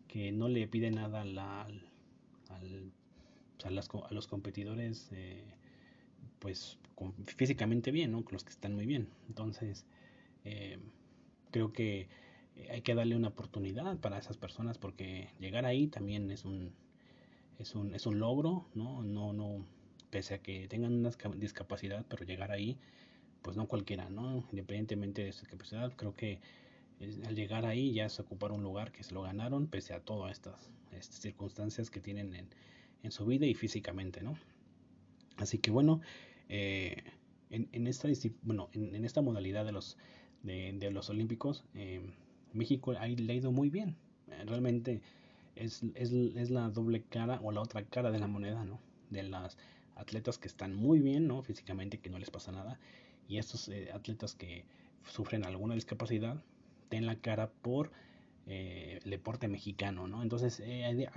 que 0.07 0.31
no 0.31 0.47
le 0.47 0.67
pide 0.67 0.91
nada 0.91 1.21
al, 1.21 1.38
al 1.38 1.91
a, 3.65 4.13
los 4.13 4.27
competidores 4.27 5.09
eh, 5.12 5.43
pues 6.39 6.77
físicamente 7.38 7.91
bien, 7.91 8.12
¿no? 8.12 8.23
Los 8.29 8.43
que 8.43 8.51
están 8.51 8.75
muy 8.75 8.85
bien. 8.85 9.09
Entonces, 9.27 9.85
eh, 10.45 10.79
creo 11.51 11.71
que 11.73 12.07
hay 12.69 12.81
que 12.81 12.95
darle 12.95 13.15
una 13.15 13.29
oportunidad 13.29 13.97
para 13.97 14.17
esas 14.17 14.38
personas 14.38 14.77
porque 14.77 15.29
llegar 15.39 15.65
ahí 15.65 15.88
también 15.88 16.29
es 16.31 16.45
un 16.45 16.71
es 17.59 17.75
un, 17.75 17.93
es 17.93 18.05
un 18.05 18.19
logro, 18.19 18.65
¿no? 18.73 19.03
No, 19.03 19.31
no, 19.31 19.65
pese 20.09 20.35
a 20.35 20.38
que 20.41 20.67
tengan 20.67 20.93
una 20.93 21.12
discapacidad, 21.38 22.05
pero 22.09 22.25
llegar 22.25 22.51
ahí, 22.51 22.77
pues 23.43 23.55
no 23.55 23.67
cualquiera, 23.67 24.09
¿no? 24.09 24.43
Independientemente 24.51 25.23
de 25.23 25.33
su 25.33 25.45
capacidad, 25.45 25.93
creo 25.95 26.15
que 26.15 26.39
al 27.25 27.35
llegar 27.35 27.65
ahí 27.65 27.93
ya 27.93 28.05
es 28.05 28.19
ocupar 28.19 28.51
un 28.51 28.63
lugar 28.63 28.91
que 28.91 29.03
se 29.03 29.13
lo 29.13 29.21
ganaron, 29.21 29.67
pese 29.67 29.93
a 29.93 30.00
todas 30.00 30.31
estas, 30.31 30.71
circunstancias 31.01 31.89
que 31.89 32.00
tienen 32.00 32.33
en, 32.33 32.47
en 33.03 33.12
su 33.12 33.25
vida 33.25 33.45
y 33.45 33.53
físicamente, 33.53 34.21
¿no? 34.21 34.38
Así 35.38 35.57
que 35.57 35.71
bueno, 35.71 36.01
eh, 36.50 37.03
en, 37.50 37.88
esta, 37.88 38.07
bueno 38.41 38.69
en, 38.73 39.05
esta 39.05 39.21
modalidad 39.21 39.65
de 39.65 39.71
los, 39.71 39.97
de, 40.43 40.89
los 40.91 41.09
Olímpicos, 41.09 41.65
eh, 41.75 42.01
México 42.53 42.91
ha 42.91 43.07
leído 43.07 43.51
muy 43.51 43.69
bien. 43.69 43.95
Realmente 44.45 45.01
es, 45.55 45.83
es, 45.95 46.12
es, 46.12 46.50
la 46.50 46.69
doble 46.69 47.03
cara 47.03 47.39
o 47.43 47.51
la 47.51 47.62
otra 47.62 47.83
cara 47.83 48.12
de 48.12 48.19
la 48.19 48.27
moneda, 48.27 48.63
¿no? 48.63 48.79
De 49.09 49.23
las 49.23 49.57
atletas 49.95 50.38
que 50.38 50.47
están 50.47 50.73
muy 50.73 51.00
bien, 51.00 51.27
¿no? 51.27 51.43
Físicamente, 51.43 52.00
que 52.00 52.09
no 52.09 52.17
les 52.17 52.31
pasa 52.31 52.51
nada. 52.51 52.79
Y 53.33 53.39
estos 53.39 53.67
eh, 53.69 53.89
atletas 53.91 54.35
que 54.35 54.63
sufren 55.07 55.43
alguna 55.43 55.73
discapacidad, 55.73 56.45
den 56.91 57.07
la 57.07 57.15
cara 57.15 57.49
por 57.49 57.91
eh, 58.45 58.99
el 59.03 59.09
deporte 59.09 59.47
mexicano, 59.47 60.07
¿no? 60.07 60.21
Entonces, 60.21 60.59
eh, 60.59 61.09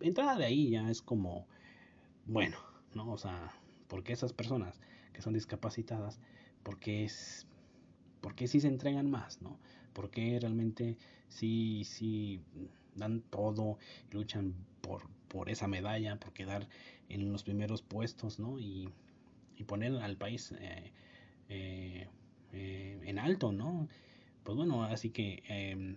entrada 0.00 0.36
de 0.36 0.46
ahí 0.46 0.70
ya 0.70 0.90
es 0.90 1.00
como, 1.00 1.46
bueno, 2.26 2.58
¿no? 2.92 3.12
O 3.12 3.18
sea, 3.18 3.52
porque 3.86 4.12
esas 4.12 4.32
personas 4.32 4.80
que 5.12 5.22
son 5.22 5.32
discapacitadas, 5.32 6.18
porque 6.64 7.04
es, 7.04 7.46
porque 8.20 8.48
sí 8.48 8.58
se 8.58 8.66
entregan 8.66 9.08
más, 9.08 9.40
¿no? 9.40 9.60
Porque 9.92 10.40
realmente 10.40 10.96
sí, 11.28 11.84
sí 11.84 12.40
dan 12.96 13.20
todo, 13.30 13.78
luchan 14.10 14.56
por, 14.80 15.08
por 15.28 15.50
esa 15.50 15.68
medalla, 15.68 16.18
por 16.18 16.32
quedar 16.32 16.68
en 17.08 17.30
los 17.30 17.44
primeros 17.44 17.80
puestos, 17.80 18.40
¿no? 18.40 18.58
Y, 18.58 18.88
y 19.56 19.62
poner 19.62 19.94
al 19.98 20.16
país 20.16 20.52
eh, 20.58 20.90
en 21.48 23.18
alto, 23.18 23.52
¿no? 23.52 23.88
Pues 24.44 24.56
bueno, 24.56 24.84
así 24.84 25.10
que 25.10 25.42
em, 25.48 25.96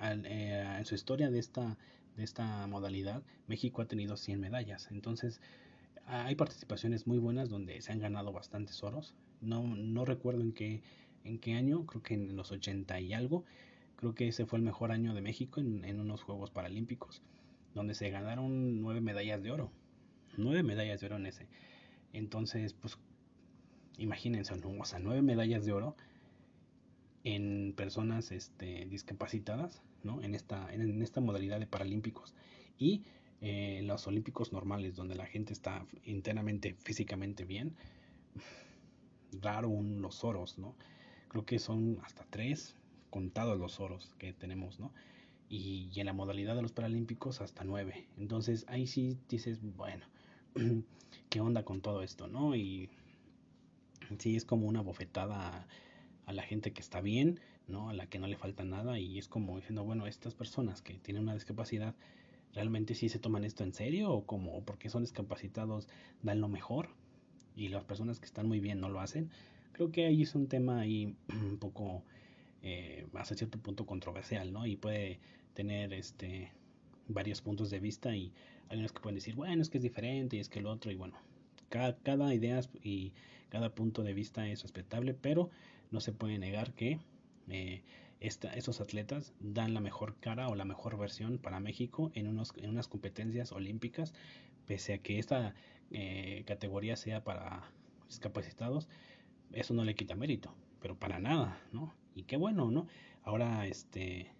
eh, 0.00 0.76
en 0.78 0.84
su 0.84 0.94
historia 0.94 1.30
de 1.30 1.38
esta, 1.38 1.76
de 2.16 2.24
esta 2.24 2.66
modalidad, 2.68 3.22
México 3.48 3.82
ha 3.82 3.86
tenido 3.86 4.16
100 4.16 4.40
medallas. 4.40 4.88
Entonces, 4.90 5.40
hay 6.06 6.36
participaciones 6.36 7.06
muy 7.06 7.18
buenas 7.18 7.48
donde 7.50 7.80
se 7.80 7.92
han 7.92 7.98
ganado 7.98 8.32
bastantes 8.32 8.82
oros. 8.84 9.14
No, 9.40 9.66
no 9.66 10.04
recuerdo 10.04 10.42
en 10.42 10.52
qué, 10.52 10.82
en 11.24 11.38
qué 11.38 11.54
año, 11.54 11.86
creo 11.86 12.02
que 12.02 12.14
en 12.14 12.36
los 12.36 12.52
80 12.52 13.00
y 13.00 13.12
algo. 13.14 13.44
Creo 13.96 14.14
que 14.14 14.28
ese 14.28 14.46
fue 14.46 14.58
el 14.58 14.64
mejor 14.64 14.92
año 14.92 15.14
de 15.14 15.22
México 15.22 15.60
en, 15.60 15.84
en 15.84 16.00
unos 16.00 16.22
Juegos 16.22 16.50
Paralímpicos, 16.50 17.22
donde 17.74 17.94
se 17.94 18.10
ganaron 18.10 18.80
nueve 18.80 19.00
medallas 19.00 19.42
de 19.42 19.50
oro. 19.50 19.72
Nueve 20.36 20.62
medallas 20.62 21.00
de 21.00 21.06
oro 21.06 21.16
en 21.16 21.26
ese. 21.26 21.48
Entonces, 22.12 22.74
pues, 22.74 22.98
imagínense, 23.98 24.54
o 24.54 24.84
sea, 24.84 24.98
nueve 24.98 25.22
medallas 25.22 25.64
de 25.64 25.72
oro 25.72 25.96
en 27.24 27.74
personas 27.76 28.30
este, 28.30 28.86
discapacitadas, 28.86 29.82
¿no? 30.04 30.22
En 30.22 30.34
esta, 30.34 30.72
en, 30.72 31.02
esta 31.02 31.20
modalidad 31.20 31.58
de 31.58 31.66
paralímpicos 31.66 32.34
y 32.78 33.02
eh, 33.40 33.80
los 33.84 34.06
olímpicos 34.06 34.52
normales, 34.52 34.94
donde 34.94 35.16
la 35.16 35.26
gente 35.26 35.52
está 35.52 35.84
internamente, 36.04 36.76
físicamente 36.78 37.44
bien, 37.44 37.74
raro 39.42 39.68
un, 39.68 40.00
los 40.02 40.24
oros, 40.24 40.58
¿no? 40.58 40.74
Creo 41.28 41.44
que 41.44 41.58
son 41.58 41.98
hasta 42.04 42.24
tres 42.30 42.76
contados 43.10 43.58
los 43.58 43.80
oros 43.80 44.14
que 44.18 44.32
tenemos, 44.32 44.78
¿no? 44.78 44.92
Y, 45.48 45.90
en 45.96 46.06
la 46.06 46.12
modalidad 46.12 46.54
de 46.54 46.62
los 46.62 46.72
paralímpicos 46.72 47.40
hasta 47.40 47.64
nueve. 47.64 48.06
Entonces 48.18 48.64
ahí 48.68 48.86
sí 48.86 49.18
dices, 49.28 49.58
bueno, 49.76 50.06
¿qué 51.30 51.40
onda 51.40 51.64
con 51.64 51.80
todo 51.80 52.02
esto, 52.02 52.28
no? 52.28 52.54
Sí 54.18 54.36
es 54.36 54.44
como 54.44 54.66
una 54.66 54.80
bofetada 54.80 55.66
a 56.26 56.32
la 56.32 56.42
gente 56.42 56.72
que 56.72 56.80
está 56.80 57.00
bien, 57.00 57.40
¿no? 57.68 57.88
A 57.88 57.94
la 57.94 58.08
que 58.08 58.18
no 58.18 58.26
le 58.26 58.36
falta 58.36 58.64
nada 58.64 58.98
y 58.98 59.18
es 59.18 59.28
como 59.28 59.56
diciendo, 59.56 59.84
bueno, 59.84 60.06
estas 60.06 60.34
personas 60.34 60.82
que 60.82 60.94
tienen 60.94 61.22
una 61.22 61.34
discapacidad, 61.34 61.94
¿realmente 62.52 62.94
sí 62.94 63.08
se 63.08 63.18
toman 63.18 63.44
esto 63.44 63.64
en 63.64 63.72
serio 63.72 64.10
o 64.10 64.26
como 64.26 64.64
porque 64.64 64.88
son 64.88 65.02
discapacitados 65.02 65.88
dan 66.22 66.40
lo 66.40 66.48
mejor 66.48 66.90
y 67.54 67.68
las 67.68 67.84
personas 67.84 68.18
que 68.18 68.26
están 68.26 68.48
muy 68.48 68.60
bien 68.60 68.80
no 68.80 68.88
lo 68.88 69.00
hacen? 69.00 69.30
Creo 69.72 69.90
que 69.90 70.06
ahí 70.06 70.22
es 70.22 70.34
un 70.34 70.48
tema 70.48 70.80
ahí 70.80 71.16
un 71.28 71.58
poco 71.58 72.02
eh, 72.62 73.06
hasta 73.14 73.34
cierto 73.34 73.58
punto 73.58 73.86
controversial, 73.86 74.52
¿no? 74.52 74.66
Y 74.66 74.76
puede 74.76 75.20
tener 75.54 75.92
este 75.92 76.52
varios 77.08 77.40
puntos 77.40 77.70
de 77.70 77.78
vista 77.78 78.16
y 78.16 78.32
hay 78.68 78.78
unos 78.78 78.92
que 78.92 79.00
pueden 79.00 79.14
decir, 79.14 79.36
bueno, 79.36 79.62
es 79.62 79.70
que 79.70 79.78
es 79.78 79.82
diferente 79.82 80.36
y 80.36 80.40
es 80.40 80.48
que 80.48 80.58
el 80.58 80.66
otro 80.66 80.90
y 80.90 80.96
bueno, 80.96 81.16
cada, 81.68 81.96
cada 81.98 82.34
idea 82.34 82.60
y 82.82 83.12
cada 83.48 83.74
punto 83.74 84.02
de 84.02 84.14
vista 84.14 84.48
es 84.48 84.62
respetable, 84.62 85.14
pero 85.14 85.50
no 85.90 86.00
se 86.00 86.12
puede 86.12 86.38
negar 86.38 86.72
que 86.74 86.98
eh, 87.48 87.82
estos 88.20 88.80
atletas 88.80 89.34
dan 89.40 89.74
la 89.74 89.80
mejor 89.80 90.16
cara 90.20 90.48
o 90.48 90.54
la 90.54 90.64
mejor 90.64 90.98
versión 90.98 91.38
para 91.38 91.60
México 91.60 92.10
en, 92.14 92.26
unos, 92.28 92.52
en 92.56 92.70
unas 92.70 92.88
competencias 92.88 93.52
olímpicas, 93.52 94.14
pese 94.66 94.94
a 94.94 94.98
que 94.98 95.18
esta 95.18 95.54
eh, 95.90 96.42
categoría 96.46 96.96
sea 96.96 97.22
para 97.22 97.70
discapacitados, 98.08 98.88
eso 99.52 99.74
no 99.74 99.84
le 99.84 99.94
quita 99.94 100.14
mérito, 100.14 100.54
pero 100.80 100.98
para 100.98 101.18
nada, 101.18 101.60
¿no? 101.72 101.94
Y 102.14 102.24
qué 102.24 102.36
bueno, 102.36 102.70
¿no? 102.70 102.86
Ahora, 103.22 103.66
este, 103.66 104.32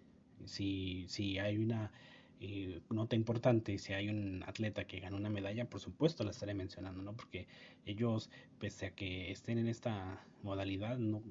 si, 0.45 1.05
si 1.07 1.37
hay 1.39 1.57
una 1.57 1.91
eh, 2.39 2.81
nota 2.91 3.15
importante, 3.15 3.77
si 3.79 3.93
hay 3.93 4.09
un 4.09 4.43
atleta 4.45 4.85
que 4.85 4.99
gana 4.99 5.17
una 5.17 5.29
medalla, 5.29 5.65
por 5.69 5.79
supuesto 5.79 6.23
la 6.23 6.31
estaré 6.31 6.53
mencionando, 6.53 7.01
¿no? 7.01 7.15
Porque 7.15 7.47
ellos, 7.85 8.29
pese 8.59 8.87
a 8.87 8.91
que 8.91 9.31
estén 9.31 9.57
en 9.57 9.67
esta 9.67 10.23
modalidad, 10.43 10.97
no, 10.97 11.21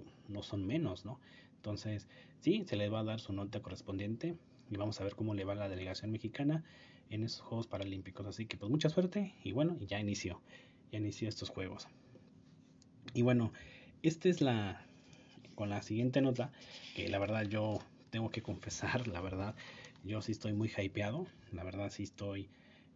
son 0.42 0.66
menos, 0.66 1.04
¿no? 1.04 1.20
Entonces, 1.56 2.08
sí, 2.40 2.64
se 2.66 2.76
les 2.76 2.92
va 2.92 3.00
a 3.00 3.04
dar 3.04 3.20
su 3.20 3.32
nota 3.32 3.60
correspondiente 3.60 4.36
y 4.70 4.76
vamos 4.76 5.00
a 5.00 5.04
ver 5.04 5.14
cómo 5.14 5.34
le 5.34 5.44
va 5.44 5.52
a 5.52 5.56
la 5.56 5.68
delegación 5.68 6.10
mexicana 6.10 6.64
en 7.10 7.22
esos 7.22 7.40
Juegos 7.40 7.68
Paralímpicos. 7.68 8.26
Así 8.26 8.46
que 8.46 8.56
pues 8.56 8.70
mucha 8.70 8.88
suerte 8.88 9.34
y 9.44 9.52
bueno, 9.52 9.78
ya 9.80 10.00
inició, 10.00 10.40
ya 10.90 10.98
inició 10.98 11.28
estos 11.28 11.50
Juegos. 11.50 11.86
Y 13.14 13.22
bueno, 13.22 13.52
esta 14.02 14.28
es 14.28 14.40
la, 14.40 14.84
con 15.54 15.68
la 15.70 15.82
siguiente 15.82 16.20
nota, 16.20 16.52
que 16.94 17.08
la 17.08 17.18
verdad 17.18 17.44
yo 17.44 17.78
tengo 18.10 18.30
que 18.30 18.42
confesar, 18.42 19.08
la 19.08 19.20
verdad, 19.20 19.54
yo 20.06 20.22
sí 20.22 20.32
estoy 20.32 20.52
muy 20.52 20.70
hypeado, 20.76 21.26
la 21.52 21.64
verdad 21.64 21.90
sí 21.90 22.04
estoy 22.04 22.48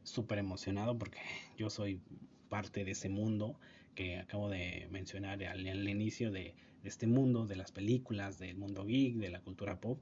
súper 0.02 0.38
emocionado 0.38 0.96
porque 0.96 1.18
yo 1.58 1.70
soy 1.70 2.00
parte 2.48 2.84
de 2.84 2.92
ese 2.92 3.08
mundo 3.08 3.58
que 3.94 4.18
acabo 4.18 4.48
de 4.48 4.88
mencionar 4.90 5.42
al, 5.44 5.66
inicio 5.88 6.30
de, 6.30 6.54
este 6.84 7.06
mundo, 7.06 7.46
de 7.46 7.56
las 7.56 7.72
películas, 7.72 8.38
del 8.38 8.56
mundo 8.56 8.86
geek, 8.86 9.16
de 9.16 9.28
la 9.28 9.40
cultura 9.40 9.80
pop. 9.80 10.00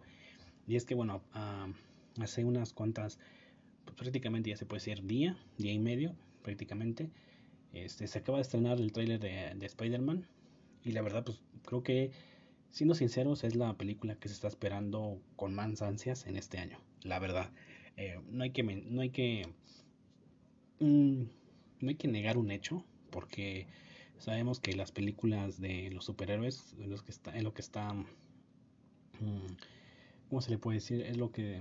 Y 0.66 0.76
es 0.76 0.84
que 0.84 0.94
bueno, 0.94 1.22
hace 2.20 2.44
unas 2.44 2.72
cuantas, 2.72 3.18
pues, 3.84 3.96
prácticamente 3.96 4.50
ya 4.50 4.56
se 4.56 4.66
puede 4.66 4.80
decir 4.80 5.02
día, 5.04 5.36
día 5.56 5.72
y 5.72 5.78
medio 5.78 6.14
prácticamente, 6.42 7.10
este, 7.72 8.06
se 8.06 8.18
acaba 8.18 8.38
de 8.38 8.42
estrenar 8.42 8.78
el 8.78 8.92
tráiler 8.92 9.18
de, 9.18 9.54
de 9.56 9.66
Spider-Man 9.66 10.26
y 10.84 10.92
la 10.92 11.02
verdad 11.02 11.24
pues 11.24 11.40
creo 11.64 11.82
que 11.82 12.12
siendo 12.70 12.94
sinceros 12.94 13.44
es 13.44 13.56
la 13.56 13.76
película 13.76 14.14
que 14.14 14.28
se 14.28 14.34
está 14.34 14.48
esperando 14.48 15.20
con 15.36 15.54
más 15.54 15.82
ansias 15.82 16.26
en 16.26 16.36
este 16.36 16.58
año 16.58 16.78
la 17.02 17.18
verdad. 17.18 17.50
Eh, 17.96 18.18
no 18.30 18.44
hay 18.44 18.50
que, 18.50 18.62
no 18.62 19.00
hay 19.00 19.10
que, 19.10 19.46
mm, 20.80 21.22
no 21.80 21.88
hay 21.88 21.94
que 21.96 22.08
negar 22.08 22.38
un 22.38 22.50
hecho, 22.50 22.84
porque 23.10 23.66
sabemos 24.18 24.60
que 24.60 24.74
las 24.74 24.92
películas 24.92 25.60
de 25.60 25.90
los 25.90 26.04
superhéroes, 26.04 26.74
en, 26.78 26.90
los 26.90 27.02
que 27.02 27.10
está, 27.10 27.36
en 27.36 27.44
lo 27.44 27.54
que 27.54 27.62
está, 27.62 27.92
mm, 27.92 28.06
¿cómo 30.28 30.40
se 30.40 30.50
le 30.50 30.58
puede 30.58 30.76
decir? 30.78 31.02
Es 31.02 31.16
lo 31.16 31.32
que, 31.32 31.60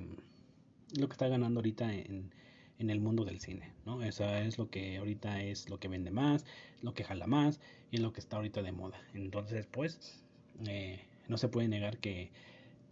lo 0.98 1.08
que 1.08 1.14
está 1.14 1.28
ganando 1.28 1.60
ahorita 1.60 1.94
en, 1.94 2.32
en 2.80 2.90
el 2.90 3.00
mundo 3.00 3.26
del 3.26 3.40
cine, 3.40 3.74
¿no? 3.86 4.04
Eso 4.04 4.26
es 4.36 4.58
lo 4.58 4.70
que 4.70 4.98
ahorita 4.98 5.42
es 5.42 5.70
lo 5.70 5.80
que 5.80 5.88
vende 5.88 6.12
más, 6.12 6.46
lo 6.82 6.94
que 6.94 7.04
jala 7.04 7.28
más 7.28 7.60
y 7.92 7.98
es 7.98 8.02
lo 8.02 8.14
que 8.14 8.20
está 8.20 8.38
ahorita 8.38 8.62
de 8.62 8.72
moda. 8.72 9.00
Entonces, 9.14 9.68
pues, 9.68 10.24
eh, 10.68 11.02
no 11.28 11.38
se 11.38 11.50
puede 11.50 11.68
negar 11.68 11.98
que, 11.98 12.32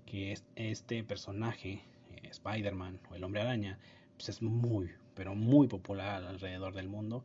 que 0.06 0.36
este 0.56 1.04
personaje, 1.04 1.82
Spider-Man 2.32 3.00
o 3.10 3.16
el 3.16 3.24
Hombre 3.24 3.42
Araña, 3.42 3.80
pues 4.18 4.30
es 4.30 4.42
muy, 4.42 4.90
pero 5.14 5.36
muy 5.36 5.68
popular 5.68 6.24
alrededor 6.24 6.74
del 6.74 6.88
mundo. 6.88 7.24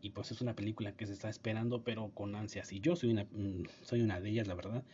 Y 0.00 0.10
pues 0.10 0.30
es 0.30 0.40
una 0.40 0.54
película 0.54 0.92
que 0.92 1.06
se 1.06 1.12
está 1.12 1.28
esperando 1.28 1.82
pero 1.82 2.10
con 2.10 2.34
ansias. 2.36 2.72
Y 2.72 2.80
yo 2.80 2.96
soy 2.96 3.10
una, 3.10 3.24
mm, 3.24 3.64
soy 3.82 4.02
una 4.02 4.20
de 4.20 4.30
ellas 4.30 4.46
la 4.46 4.54
verdad. 4.54 4.84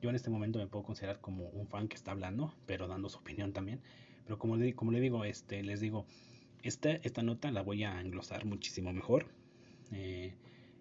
Yo 0.00 0.10
en 0.10 0.16
este 0.16 0.30
momento 0.30 0.58
me 0.58 0.66
puedo 0.66 0.84
considerar 0.84 1.20
como 1.20 1.48
un 1.48 1.66
fan 1.66 1.88
que 1.88 1.96
está 1.96 2.12
hablando 2.12 2.54
pero 2.66 2.88
dando 2.88 3.08
su 3.08 3.18
opinión 3.18 3.52
también. 3.52 3.80
Pero 4.24 4.38
como 4.38 4.56
le, 4.56 5.00
digo 5.00 5.24
este 5.24 5.62
les 5.62 5.80
digo 5.80 6.06
esta, 6.62 6.92
esta 6.92 7.22
nota 7.22 7.50
la 7.50 7.62
voy 7.62 7.84
a 7.84 8.00
englosar 8.00 8.46
muchísimo 8.46 8.92
mejor 8.92 9.26
eh, 9.92 10.34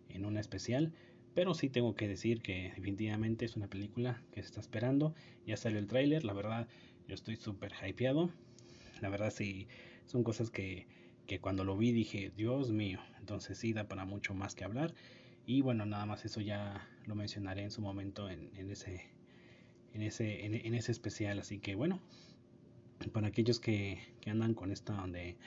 en 0.09 0.25
una 0.25 0.39
especial. 0.39 0.93
Pero 1.33 1.55
sí 1.55 1.67
tengo 1.67 1.95
que 1.95 2.07
decir 2.07 2.41
que 2.41 2.71
definitivamente 2.75 3.45
es 3.45 3.55
una 3.55 3.67
película 3.67 4.21
que 4.31 4.41
se 4.41 4.47
está 4.47 4.59
esperando. 4.61 5.15
Ya 5.47 5.57
salió 5.57 5.79
el 5.79 5.87
tráiler 5.87 6.23
la 6.23 6.33
verdad 6.33 6.67
yo 7.07 7.15
estoy 7.15 7.35
súper 7.35 7.73
hypeado 7.85 8.31
la 9.01 9.09
verdad 9.09 9.31
sí 9.31 9.67
son 10.05 10.23
cosas 10.23 10.49
que 10.49 10.87
que 11.27 11.39
cuando 11.39 11.63
lo 11.63 11.77
vi 11.77 11.91
dije, 11.91 12.31
Dios 12.35 12.71
mío, 12.71 12.99
entonces 13.19 13.57
sí 13.57 13.73
da 13.73 13.87
para 13.87 14.05
mucho 14.05 14.33
más 14.33 14.55
que 14.55 14.63
hablar. 14.63 14.93
Y 15.45 15.61
bueno, 15.61 15.85
nada 15.85 16.05
más 16.05 16.25
eso 16.25 16.41
ya 16.41 16.87
lo 17.05 17.15
mencionaré 17.15 17.63
en 17.63 17.71
su 17.71 17.81
momento 17.81 18.29
en, 18.29 18.49
ese 18.69 19.09
en 19.93 20.01
ese 20.01 20.45
en, 20.45 20.75
ese 20.75 20.91
especial. 20.91 21.39
Así 21.39 21.59
que 21.59 21.75
bueno, 21.75 22.01
para 23.11 23.27
aquellos 23.27 23.59
que, 23.59 23.99
que 24.21 24.29
andan 24.29 24.53
con 24.53 24.71
esta 24.71 24.93
donde 24.93 25.37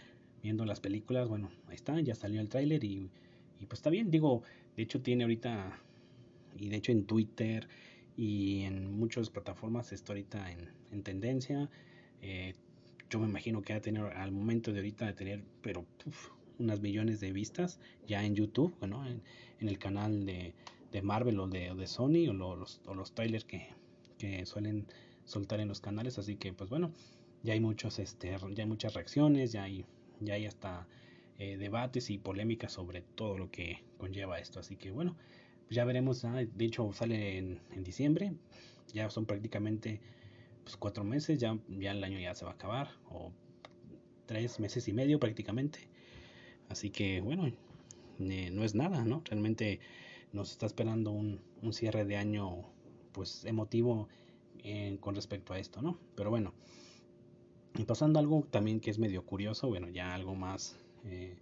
viendo 0.42 0.64
las 0.64 0.80
películas, 0.80 1.28
bueno, 1.28 1.50
ahí 1.68 1.74
está, 1.74 2.00
ya 2.00 2.14
salió 2.14 2.40
el 2.40 2.48
tráiler 2.48 2.84
y, 2.84 3.10
y 3.58 3.66
pues 3.66 3.80
está 3.80 3.90
bien, 3.90 4.10
digo, 4.10 4.42
de 4.76 4.82
hecho 4.82 5.00
tiene 5.00 5.24
ahorita, 5.24 5.80
y 6.58 6.68
de 6.68 6.76
hecho 6.76 6.92
en 6.92 7.04
Twitter 7.06 7.68
y 8.16 8.62
en 8.62 8.98
muchas 8.98 9.30
plataformas 9.30 9.92
está 9.92 10.12
ahorita 10.12 10.50
en, 10.50 10.70
en 10.92 11.02
tendencia. 11.02 11.68
Eh, 12.22 12.54
yo 13.10 13.20
me 13.20 13.28
imagino 13.28 13.62
que 13.62 13.72
va 13.74 13.78
a 13.78 13.82
tener 13.82 14.04
al 14.04 14.32
momento 14.32 14.72
de 14.72 14.78
ahorita 14.78 15.06
de 15.06 15.12
tener, 15.12 15.44
pero 15.62 15.84
unas 16.58 16.80
millones 16.80 17.20
de 17.20 17.32
vistas 17.32 17.78
ya 18.06 18.24
en 18.24 18.34
YouTube, 18.34 18.74
bueno, 18.80 19.06
en, 19.06 19.22
el 19.60 19.78
canal 19.78 20.26
de, 20.26 20.54
de, 20.92 21.02
Marvel 21.02 21.38
o 21.40 21.46
de, 21.46 21.86
Sony 21.86 22.28
o 22.28 22.32
los, 22.32 22.80
o 22.86 22.94
los 22.94 23.12
trailers 23.12 23.44
que, 23.44 23.68
que, 24.18 24.44
suelen 24.46 24.86
soltar 25.24 25.60
en 25.60 25.68
los 25.68 25.80
canales, 25.80 26.18
así 26.18 26.36
que 26.36 26.52
pues 26.52 26.70
bueno, 26.70 26.92
ya 27.42 27.52
hay 27.52 27.60
muchos, 27.60 27.98
este, 27.98 28.30
ya 28.30 28.62
hay 28.62 28.68
muchas 28.68 28.94
reacciones, 28.94 29.52
ya 29.52 29.64
hay, 29.64 29.84
ya 30.20 30.34
hay 30.34 30.46
hasta 30.46 30.86
eh, 31.38 31.56
debates 31.56 32.10
y 32.10 32.18
polémicas 32.18 32.72
sobre 32.72 33.02
todo 33.02 33.36
lo 33.38 33.50
que 33.50 33.82
conlleva 33.98 34.38
esto, 34.38 34.60
así 34.60 34.76
que 34.76 34.90
bueno, 34.90 35.16
ya 35.70 35.84
veremos, 35.84 36.24
ah, 36.24 36.44
de 36.44 36.64
hecho 36.64 36.92
sale 36.92 37.38
en, 37.38 37.60
en 37.72 37.84
diciembre, 37.84 38.32
ya 38.92 39.10
son 39.10 39.26
prácticamente 39.26 40.00
pues, 40.64 40.76
cuatro 40.76 41.04
meses, 41.04 41.38
ya, 41.38 41.58
ya 41.68 41.92
el 41.92 42.02
año 42.04 42.18
ya 42.18 42.34
se 42.34 42.44
va 42.44 42.52
a 42.52 42.54
acabar, 42.54 42.88
o 43.10 43.32
tres 44.26 44.60
meses 44.60 44.88
y 44.88 44.92
medio 44.92 45.18
prácticamente. 45.18 45.78
Así 46.68 46.90
que 46.90 47.20
bueno, 47.20 47.52
no 48.18 48.64
es 48.64 48.74
nada, 48.74 49.04
¿no? 49.04 49.22
Realmente 49.24 49.80
nos 50.32 50.50
está 50.50 50.66
esperando 50.66 51.12
un, 51.12 51.40
un 51.62 51.72
cierre 51.72 52.04
de 52.04 52.16
año 52.16 52.64
pues 53.12 53.44
emotivo 53.44 54.08
eh, 54.64 54.98
con 55.00 55.14
respecto 55.14 55.52
a 55.52 55.58
esto, 55.58 55.80
¿no? 55.80 55.98
Pero 56.16 56.30
bueno, 56.30 56.52
y 57.78 57.84
pasando 57.84 58.18
algo 58.18 58.46
también 58.50 58.80
que 58.80 58.90
es 58.90 58.98
medio 58.98 59.24
curioso, 59.24 59.68
bueno, 59.68 59.88
ya 59.88 60.14
algo 60.14 60.34
más, 60.34 60.76
eh, 61.04 61.36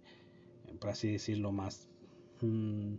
por 0.79 0.91
así 0.91 1.11
decirlo, 1.11 1.51
más 1.51 1.87
mm, 2.41 2.95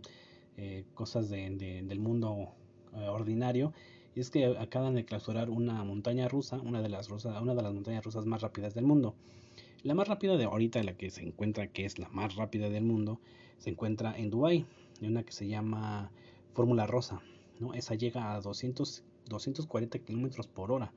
eh, 0.57 0.85
cosas 0.93 1.29
de, 1.29 1.49
del 1.83 1.99
mundo 1.99 2.53
ordinario 2.93 3.73
y 4.17 4.19
es 4.19 4.31
que 4.31 4.47
acaban 4.57 4.95
de 4.95 5.05
clausurar 5.05 5.51
una 5.51 5.83
montaña 5.83 6.27
rusa, 6.27 6.59
una 6.59 6.81
de 6.81 6.89
las 6.89 7.07
una 7.07 7.53
de 7.53 7.61
las 7.61 7.71
montañas 7.71 8.03
rusas 8.03 8.25
más 8.25 8.41
rápidas 8.41 8.73
del 8.73 8.83
mundo. 8.83 9.13
La 9.83 9.93
más 9.93 10.07
rápida 10.07 10.37
de 10.37 10.45
ahorita, 10.45 10.81
la 10.81 10.97
que 10.97 11.11
se 11.11 11.21
encuentra, 11.21 11.67
que 11.67 11.85
es 11.85 11.99
la 11.99 12.09
más 12.09 12.35
rápida 12.35 12.71
del 12.71 12.83
mundo, 12.83 13.19
se 13.59 13.69
encuentra 13.69 14.17
en 14.17 14.31
Dubai, 14.31 14.65
en 15.01 15.11
una 15.11 15.21
que 15.21 15.33
se 15.33 15.47
llama 15.47 16.09
Fórmula 16.53 16.87
Rosa, 16.87 17.21
¿no? 17.59 17.75
Esa 17.75 17.93
llega 17.93 18.33
a 18.33 18.41
200, 18.41 19.03
240 19.29 19.99
kilómetros 19.99 20.47
por 20.47 20.71
hora. 20.71 20.91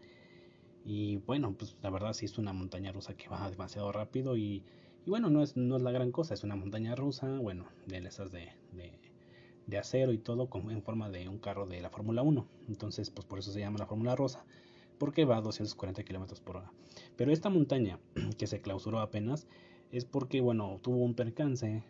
Y 0.87 1.19
bueno, 1.19 1.53
pues 1.53 1.77
la 1.83 1.91
verdad 1.91 2.15
sí 2.15 2.25
es 2.25 2.39
una 2.39 2.55
montaña 2.55 2.91
rusa 2.91 3.13
que 3.19 3.29
va 3.29 3.51
demasiado 3.51 3.93
rápido 3.93 4.39
y, 4.39 4.63
bueno, 5.05 5.29
no 5.29 5.43
es, 5.43 5.59
no 5.59 5.77
es 5.77 5.83
la 5.83 5.93
gran 5.93 6.11
cosa, 6.11 6.33
es 6.33 6.43
una 6.43 6.57
montaña 6.57 6.95
rusa, 6.95 7.39
bueno, 7.39 7.67
de 7.87 7.99
esas 7.99 8.33
de 8.33 8.49
de 8.73 9.10
acero 9.79 10.13
y 10.13 10.19
todo 10.19 10.49
en 10.71 10.83
forma 10.83 11.11
de 11.11 11.29
un 11.29 11.39
carro 11.39 11.67
de 11.67 11.81
la 11.81 11.91
Fórmula 11.91 12.23
1. 12.23 12.47
Entonces, 12.69 13.11
pues 13.11 13.27
por 13.27 13.39
eso 13.39 13.53
se 13.53 13.61
llama 13.61 13.79
la 13.79 13.87
Fórmula 13.87 14.17
Rosa, 14.17 14.45
porque 14.99 15.25
va 15.25 15.37
a 15.37 15.41
240 15.41 16.03
kilómetros 16.05 16.41
por 16.41 16.57
hora. 16.57 16.73
Pero 17.17 17.33
esta 17.33 17.51
montaña 17.51 17.99
que 18.39 18.47
se 18.47 18.61
clausuró 18.61 19.01
apenas 19.01 19.47
es 19.93 20.05
porque, 20.05 20.41
bueno, 20.41 20.79
tuvo 20.83 20.99
un 20.99 21.15
percance 21.15 21.83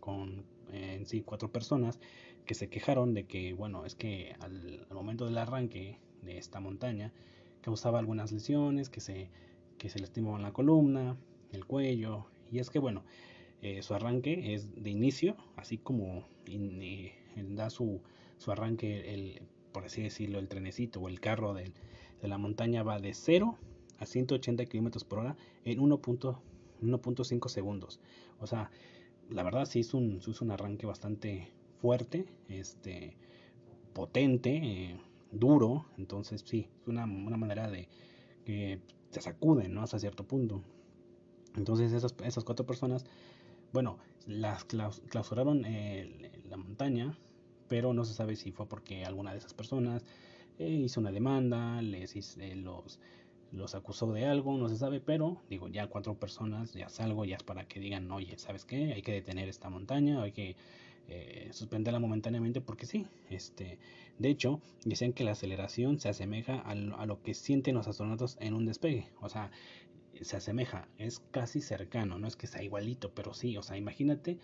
con 0.00 0.44
en 0.72 1.06
sí 1.06 1.22
cuatro 1.22 1.50
personas 1.50 1.98
que 2.46 2.54
se 2.54 2.68
quejaron 2.68 3.14
de 3.14 3.24
que, 3.24 3.52
bueno, 3.52 3.84
es 3.84 3.94
que 3.94 4.34
al, 4.40 4.86
momento 4.90 5.26
del 5.26 5.38
arranque 5.38 5.98
de 6.22 6.38
esta 6.38 6.60
montaña 6.60 7.12
causaba 7.60 7.98
algunas 7.98 8.32
lesiones, 8.32 8.88
que 8.88 9.00
se, 9.00 9.28
que 9.76 9.90
se 9.90 9.98
lastimaban 9.98 10.42
la 10.42 10.52
columna, 10.52 11.16
el 11.52 11.66
cuello, 11.66 12.26
y 12.50 12.58
es 12.58 12.70
que, 12.70 12.78
bueno, 12.78 13.04
eh, 13.60 13.82
su 13.82 13.94
arranque 13.94 14.54
es 14.54 14.82
de 14.82 14.90
inicio, 14.90 15.36
así 15.56 15.78
como 15.78 16.26
eh, 16.46 17.12
da 17.42 17.70
su, 17.70 18.00
su 18.36 18.52
arranque, 18.52 19.14
el, 19.14 19.42
por 19.72 19.84
así 19.84 20.02
decirlo, 20.02 20.38
el 20.38 20.48
trenecito 20.48 21.00
o 21.00 21.08
el 21.08 21.20
carro 21.20 21.54
de, 21.54 21.72
la 22.22 22.38
montaña 22.38 22.82
va 22.82 22.98
de 22.98 23.14
0 23.14 23.56
a 23.98 24.06
180 24.06 24.64
kilómetros 24.66 25.04
por 25.04 25.20
hora 25.20 25.36
en 25.64 25.78
1.5 25.78 27.48
segundos. 27.48 28.00
O 28.40 28.46
sea, 28.46 28.70
la 29.30 29.42
verdad 29.42 29.66
sí 29.66 29.80
es 29.80 29.94
un, 29.94 30.20
es 30.26 30.40
un 30.40 30.50
arranque 30.50 30.86
bastante 30.86 31.48
fuerte, 31.80 32.26
este, 32.48 33.16
potente, 33.92 34.56
eh, 34.56 35.00
duro. 35.32 35.86
Entonces 35.96 36.42
sí, 36.44 36.68
es 36.82 36.88
una, 36.88 37.04
una 37.04 37.36
manera 37.36 37.70
de 37.70 37.88
que 38.44 38.80
se 39.10 39.20
sacuden 39.20 39.74
¿no? 39.74 39.82
hasta 39.82 39.98
cierto 39.98 40.24
punto. 40.24 40.62
Entonces 41.56 41.92
esas, 41.92 42.14
esas 42.24 42.44
cuatro 42.44 42.66
personas, 42.66 43.04
bueno, 43.72 43.98
las 44.26 44.64
clausuraron 44.64 45.64
eh, 45.64 46.30
la 46.48 46.56
montaña 46.56 47.18
pero 47.68 47.92
no 47.92 48.04
se 48.04 48.14
sabe 48.14 48.36
si 48.36 48.52
fue 48.52 48.66
porque 48.66 49.04
alguna 49.04 49.32
de 49.32 49.38
esas 49.38 49.54
personas 49.54 50.04
eh, 50.58 50.68
hizo 50.68 51.00
una 51.00 51.12
demanda, 51.12 51.80
les 51.82 52.36
eh, 52.38 52.56
los, 52.56 52.98
los 53.52 53.74
acusó 53.74 54.12
de 54.12 54.26
algo, 54.26 54.56
no 54.56 54.68
se 54.68 54.76
sabe, 54.76 55.00
pero 55.00 55.40
digo, 55.48 55.68
ya 55.68 55.86
cuatro 55.86 56.14
personas, 56.18 56.72
ya 56.74 56.86
es 56.86 57.00
algo, 57.00 57.24
ya 57.24 57.36
es 57.36 57.42
para 57.42 57.66
que 57.66 57.80
digan, 57.80 58.10
oye, 58.10 58.36
¿sabes 58.38 58.64
qué? 58.64 58.92
Hay 58.92 59.02
que 59.02 59.12
detener 59.12 59.48
esta 59.48 59.70
montaña, 59.70 60.22
hay 60.22 60.32
que 60.32 60.56
eh, 61.08 61.48
suspenderla 61.52 62.00
momentáneamente 62.00 62.60
porque 62.60 62.86
sí, 62.86 63.06
este, 63.30 63.78
de 64.18 64.28
hecho, 64.28 64.60
dicen 64.84 65.12
que 65.12 65.24
la 65.24 65.32
aceleración 65.32 65.98
se 66.00 66.08
asemeja 66.08 66.58
a 66.58 66.74
lo, 66.74 66.98
a 66.98 67.06
lo 67.06 67.22
que 67.22 67.34
sienten 67.34 67.74
los 67.76 67.88
astronautas 67.88 68.36
en 68.40 68.54
un 68.54 68.66
despegue, 68.66 69.08
o 69.20 69.28
sea, 69.28 69.50
se 70.20 70.36
asemeja, 70.36 70.88
es 70.98 71.20
casi 71.30 71.60
cercano, 71.60 72.18
no 72.18 72.26
es 72.26 72.36
que 72.36 72.46
sea 72.46 72.62
igualito, 72.62 73.12
pero 73.14 73.34
sí, 73.34 73.56
o 73.56 73.62
sea, 73.62 73.76
imagínate 73.76 74.38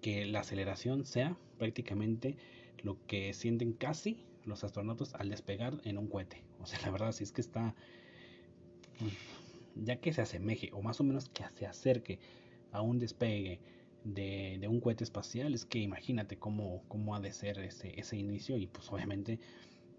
que 0.00 0.26
la 0.26 0.40
aceleración 0.40 1.04
sea 1.04 1.36
prácticamente 1.58 2.36
lo 2.82 2.98
que 3.06 3.32
sienten 3.32 3.72
casi 3.72 4.24
los 4.44 4.64
astronautas 4.64 5.14
al 5.14 5.28
despegar 5.28 5.80
en 5.84 5.98
un 5.98 6.06
cohete. 6.06 6.42
O 6.60 6.66
sea, 6.66 6.80
la 6.82 6.90
verdad, 6.90 7.12
si 7.12 7.24
es 7.24 7.32
que 7.32 7.40
está, 7.40 7.74
pues, 8.98 9.12
ya 9.74 9.96
que 9.96 10.12
se 10.12 10.22
asemeje, 10.22 10.70
o 10.72 10.82
más 10.82 11.00
o 11.00 11.04
menos 11.04 11.28
que 11.28 11.44
se 11.54 11.66
acerque 11.66 12.18
a 12.72 12.80
un 12.80 12.98
despegue 12.98 13.60
de, 14.04 14.66
un 14.68 14.80
cohete 14.80 15.04
espacial, 15.04 15.54
es 15.54 15.64
que 15.64 15.78
imagínate 15.78 16.38
cómo, 16.38 16.82
cómo 16.88 17.14
ha 17.14 17.20
de 17.20 17.32
ser 17.32 17.58
ese, 17.58 18.16
inicio 18.16 18.56
y 18.56 18.66
pues 18.66 18.90
obviamente 18.92 19.38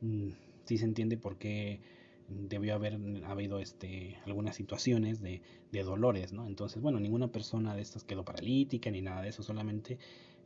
mm, 0.02 0.30
sí 0.66 0.78
se 0.78 0.86
entiende 0.86 1.18
por 1.18 1.38
qué 1.38 1.82
debió 2.28 2.76
haber 2.76 3.00
habido 3.26 3.60
este, 3.60 4.18
algunas 4.26 4.56
situaciones 4.56 5.22
de, 5.22 5.42
de, 5.72 5.84
dolores, 5.84 6.34
¿no? 6.34 6.46
Entonces, 6.46 6.82
bueno, 6.82 7.00
ninguna 7.00 7.32
persona 7.32 7.76
de 7.76 7.82
estas 7.82 8.04
quedó 8.04 8.26
paralítica 8.26 8.92
ni 8.92 9.02
nada 9.02 9.22
de 9.22 9.30
eso, 9.30 9.44
solamente 9.44 9.98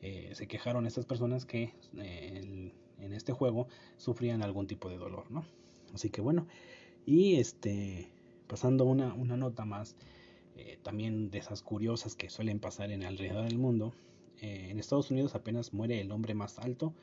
eh, 0.02 0.32
se 0.34 0.48
quejaron 0.48 0.86
estas 0.86 1.06
personas 1.06 1.46
que 1.46 1.74
eh, 1.98 2.72
en 3.00 3.14
este 3.14 3.34
juego 3.34 3.68
sufrían 3.98 4.42
algún 4.42 4.68
tipo 4.68 4.90
de 4.90 4.98
dolor, 4.98 5.30
¿no? 5.30 5.46
Así 5.94 6.10
que 6.10 6.22
bueno, 6.22 6.48
y 7.06 7.36
este, 7.36 8.10
pasando 8.48 8.86
una, 8.86 9.14
una 9.14 9.38
nota 9.38 9.66
más, 9.66 9.96
eh, 10.56 10.80
también 10.82 11.30
de 11.30 11.40
esas 11.40 11.62
curiosas 11.62 12.16
que 12.16 12.30
suelen 12.30 12.60
pasar 12.60 12.92
en 12.92 13.04
alrededor 13.04 13.46
del 13.46 13.58
mundo, 13.58 13.94
en 14.44 14.80
Estados 14.80 15.12
Unidos 15.12 15.36
apenas 15.36 15.72
muere 15.72 16.02
el 16.02 16.12
hombre 16.12 16.34
más 16.34 16.58
alto 16.58 16.96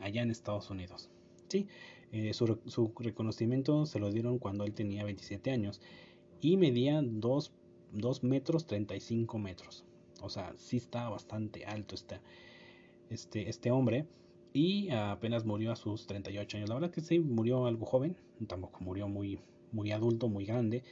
allá 0.00 0.22
en 0.22 0.30
Estados 0.30 0.70
Unidos. 0.70 1.10
Sí, 1.48 1.68
eh, 2.12 2.32
su, 2.32 2.92
reconocimiento 2.98 3.86
se 3.86 3.98
lo 3.98 4.10
dieron 4.10 4.38
cuando 4.38 4.64
él 4.64 4.72
tenía 4.74 5.04
27 5.04 5.50
años 5.50 5.80
y 6.40 6.56
medía 6.56 7.00
2, 7.02 7.52
2 7.92 8.24
metros 8.24 8.66
35 8.66 9.38
metros. 9.38 9.84
O 10.22 10.30
sea, 10.30 10.54
sí 10.56 10.76
está 10.76 11.08
bastante 11.08 11.64
alto 11.66 11.94
este, 11.94 12.20
este, 13.10 13.48
este 13.48 13.70
hombre 13.70 14.06
y 14.52 14.90
apenas 14.90 15.44
murió 15.44 15.72
a 15.72 15.76
sus 15.76 16.06
38 16.06 16.56
años. 16.56 16.68
La 16.68 16.76
verdad 16.76 16.90
que 16.90 17.00
sí, 17.00 17.18
murió 17.18 17.66
algo 17.66 17.84
joven, 17.86 18.16
tampoco 18.46 18.80
murió 18.80 19.08
muy, 19.08 19.38
muy 19.72 19.92
adulto, 19.92 20.28
muy 20.28 20.46
grande, 20.46 20.82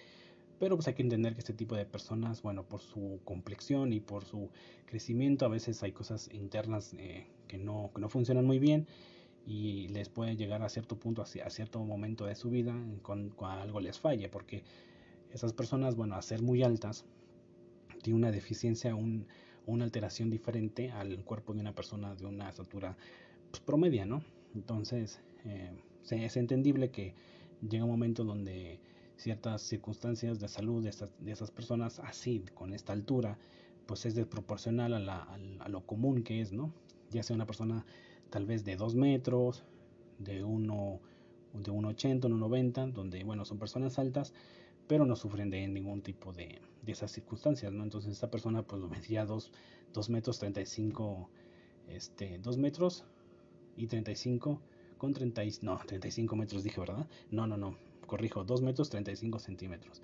pero 0.58 0.76
pues 0.76 0.88
hay 0.88 0.94
que 0.94 1.02
entender 1.02 1.34
que 1.34 1.40
este 1.40 1.54
tipo 1.54 1.74
de 1.74 1.86
personas, 1.86 2.42
bueno, 2.42 2.64
por 2.64 2.80
su 2.80 3.20
complexión 3.24 3.92
y 3.92 4.00
por 4.00 4.24
su 4.24 4.50
crecimiento, 4.86 5.46
a 5.46 5.48
veces 5.48 5.82
hay 5.82 5.92
cosas 5.92 6.28
internas 6.32 6.94
eh, 6.98 7.26
que, 7.48 7.58
no, 7.58 7.90
que 7.94 8.00
no 8.00 8.08
funcionan 8.08 8.44
muy 8.44 8.58
bien 8.58 8.86
y 9.46 9.88
les 9.88 10.08
puede 10.08 10.36
llegar 10.36 10.62
a 10.62 10.68
cierto 10.68 10.98
punto, 10.98 11.22
a, 11.22 11.26
cierto 11.26 11.84
momento 11.84 12.26
de 12.26 12.34
su 12.34 12.50
vida, 12.50 12.74
con, 13.02 13.34
algo 13.40 13.80
les 13.80 13.98
falle, 13.98 14.28
porque 14.28 14.62
esas 15.32 15.52
personas, 15.52 15.96
bueno, 15.96 16.14
a 16.14 16.22
ser 16.22 16.42
muy 16.42 16.62
altas, 16.62 17.04
tienen 18.02 18.22
una 18.22 18.30
deficiencia, 18.30 18.94
un, 18.94 19.26
una 19.66 19.84
alteración 19.84 20.30
diferente 20.30 20.90
al 20.90 21.24
cuerpo 21.24 21.52
de 21.52 21.60
una 21.60 21.74
persona 21.74 22.14
de 22.14 22.26
una 22.26 22.48
estatura 22.48 22.96
pues, 23.50 23.62
promedia, 23.62 24.06
¿no? 24.06 24.22
Entonces, 24.54 25.20
eh, 25.44 25.72
es 26.10 26.36
entendible 26.36 26.90
que 26.90 27.14
llega 27.68 27.84
un 27.84 27.90
momento 27.90 28.24
donde 28.24 28.78
ciertas 29.16 29.62
circunstancias 29.62 30.40
de 30.40 30.48
salud 30.48 30.82
de, 30.82 30.90
esas 31.30 31.50
personas 31.50 31.98
así, 32.00 32.44
con 32.54 32.72
esta 32.72 32.92
altura, 32.92 33.38
pues 33.86 34.06
es 34.06 34.14
desproporcional 34.14 34.94
a, 34.94 34.98
la, 34.98 35.22
a, 35.60 35.68
lo 35.68 35.86
común 35.86 36.22
que 36.22 36.40
es, 36.40 36.52
¿no? 36.52 36.72
Ya 37.10 37.22
sea 37.22 37.36
una 37.36 37.46
persona 37.46 37.84
tal 38.30 38.46
vez 38.46 38.64
de 38.64 38.76
2 38.76 38.94
metros, 38.94 39.64
de 40.18 40.44
1, 40.44 41.00
de 41.54 41.70
1,80, 41.70 42.20
1,90, 42.20 42.92
donde, 42.92 43.24
bueno, 43.24 43.44
son 43.44 43.58
personas 43.58 43.98
altas, 43.98 44.32
pero 44.86 45.06
no 45.06 45.16
sufren 45.16 45.50
de 45.50 45.66
ningún 45.68 46.02
tipo 46.02 46.32
de, 46.32 46.60
de 46.82 46.92
esas 46.92 47.10
circunstancias, 47.12 47.72
¿no? 47.72 47.82
Entonces 47.82 48.12
esta 48.12 48.30
persona 48.30 48.62
pues 48.62 48.82
medía 48.82 49.24
2, 49.24 49.50
2 49.92 50.10
metros 50.10 50.38
35, 50.38 51.30
este, 51.88 52.38
2 52.38 52.58
metros 52.58 53.04
y 53.76 53.86
35 53.86 54.60
con 54.98 55.12
30, 55.12 55.42
no, 55.62 55.78
35 55.86 56.36
metros 56.36 56.62
dije, 56.62 56.80
¿verdad? 56.80 57.06
No, 57.30 57.46
no, 57.46 57.56
no, 57.56 57.76
corrijo, 58.06 58.44
2 58.44 58.62
metros 58.62 58.90
35 58.90 59.38
centímetros. 59.38 60.02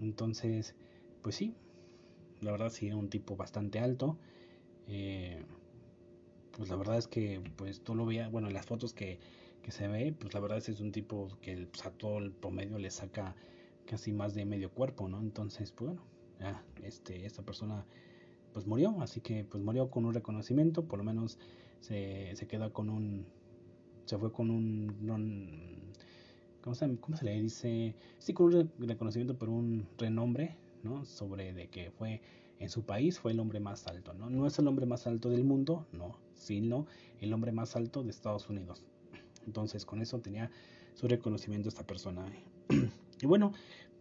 Entonces, 0.00 0.74
pues 1.22 1.36
sí, 1.36 1.54
la 2.40 2.52
verdad 2.52 2.70
sí, 2.70 2.90
un 2.92 3.08
tipo 3.08 3.36
bastante 3.36 3.78
alto. 3.78 4.16
Eh, 4.86 5.44
pues 6.58 6.70
la 6.70 6.76
verdad 6.76 6.98
es 6.98 7.06
que, 7.06 7.40
pues 7.56 7.80
tú 7.82 7.94
lo 7.94 8.04
veías, 8.04 8.30
bueno, 8.32 8.48
en 8.48 8.54
las 8.54 8.66
fotos 8.66 8.92
que, 8.92 9.20
que 9.62 9.70
se 9.70 9.86
ve, 9.86 10.12
pues 10.18 10.34
la 10.34 10.40
verdad 10.40 10.58
es, 10.58 10.68
es 10.68 10.80
un 10.80 10.90
tipo 10.90 11.28
que 11.40 11.68
pues, 11.68 11.86
a 11.86 11.90
todo 11.92 12.18
el 12.18 12.32
promedio 12.32 12.78
le 12.78 12.90
saca 12.90 13.36
casi 13.86 14.12
más 14.12 14.34
de 14.34 14.44
medio 14.44 14.70
cuerpo, 14.70 15.08
¿no? 15.08 15.20
Entonces, 15.20 15.70
pues 15.70 15.90
bueno, 15.90 16.02
ya, 16.40 16.64
este, 16.82 17.24
esta 17.24 17.42
persona 17.42 17.86
pues 18.52 18.66
murió, 18.66 19.00
así 19.00 19.20
que 19.20 19.44
pues 19.44 19.62
murió 19.62 19.88
con 19.88 20.04
un 20.04 20.12
reconocimiento, 20.12 20.84
por 20.84 20.98
lo 20.98 21.04
menos 21.04 21.38
se, 21.80 22.34
se 22.34 22.48
queda 22.48 22.70
con 22.70 22.90
un, 22.90 23.24
se 24.04 24.18
fue 24.18 24.32
con 24.32 24.50
un, 24.50 25.92
¿cómo 26.60 26.74
se, 26.74 26.96
¿cómo 26.96 27.16
se, 27.16 27.24
le 27.24 27.40
dice? 27.40 27.94
Sí, 28.18 28.32
con 28.32 28.52
un 28.52 28.72
reconocimiento 28.80 29.38
por 29.38 29.48
un 29.48 29.86
renombre, 29.96 30.56
¿no? 30.82 31.04
Sobre 31.04 31.52
de 31.52 31.68
que 31.68 31.92
fue 31.92 32.20
en 32.58 32.68
su 32.68 32.82
país 32.82 33.20
fue 33.20 33.30
el 33.30 33.38
hombre 33.38 33.60
más 33.60 33.86
alto, 33.86 34.12
¿no? 34.12 34.28
No 34.28 34.44
es 34.46 34.58
el 34.58 34.66
hombre 34.66 34.86
más 34.86 35.06
alto 35.06 35.30
del 35.30 35.44
mundo, 35.44 35.86
no, 35.92 36.16
sino 36.38 36.86
el 37.20 37.32
hombre 37.32 37.52
más 37.52 37.76
alto 37.76 38.02
de 38.02 38.10
Estados 38.10 38.48
Unidos. 38.48 38.84
Entonces, 39.46 39.84
con 39.84 40.00
eso 40.00 40.20
tenía 40.20 40.50
su 40.94 41.08
reconocimiento 41.08 41.68
esta 41.68 41.86
persona. 41.86 42.26
y 43.20 43.26
bueno, 43.26 43.52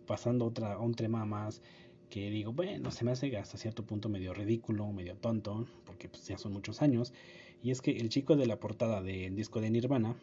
pasando 0.06 0.46
otra, 0.46 0.74
a 0.74 0.80
un 0.80 0.94
tema 0.94 1.26
más 1.26 1.62
que 2.10 2.30
digo, 2.30 2.54
bueno, 2.54 2.92
se 2.92 3.04
me 3.04 3.12
hace 3.12 3.36
hasta 3.38 3.58
cierto 3.58 3.86
punto 3.86 4.10
medio 4.10 4.34
ridículo, 4.34 4.92
medio 4.92 5.16
tonto, 5.16 5.68
porque 5.86 6.08
pues 6.08 6.26
ya 6.26 6.38
son 6.38 6.54
muchos 6.54 6.82
años. 6.82 7.14
Y 7.62 7.72
es 7.72 7.82
que 7.82 7.92
el 7.98 8.10
chico 8.10 8.36
de 8.36 8.46
la 8.46 8.60
portada 8.60 9.02
del 9.02 9.36
disco 9.36 9.60
de 9.60 9.70
Nirvana 9.70 10.16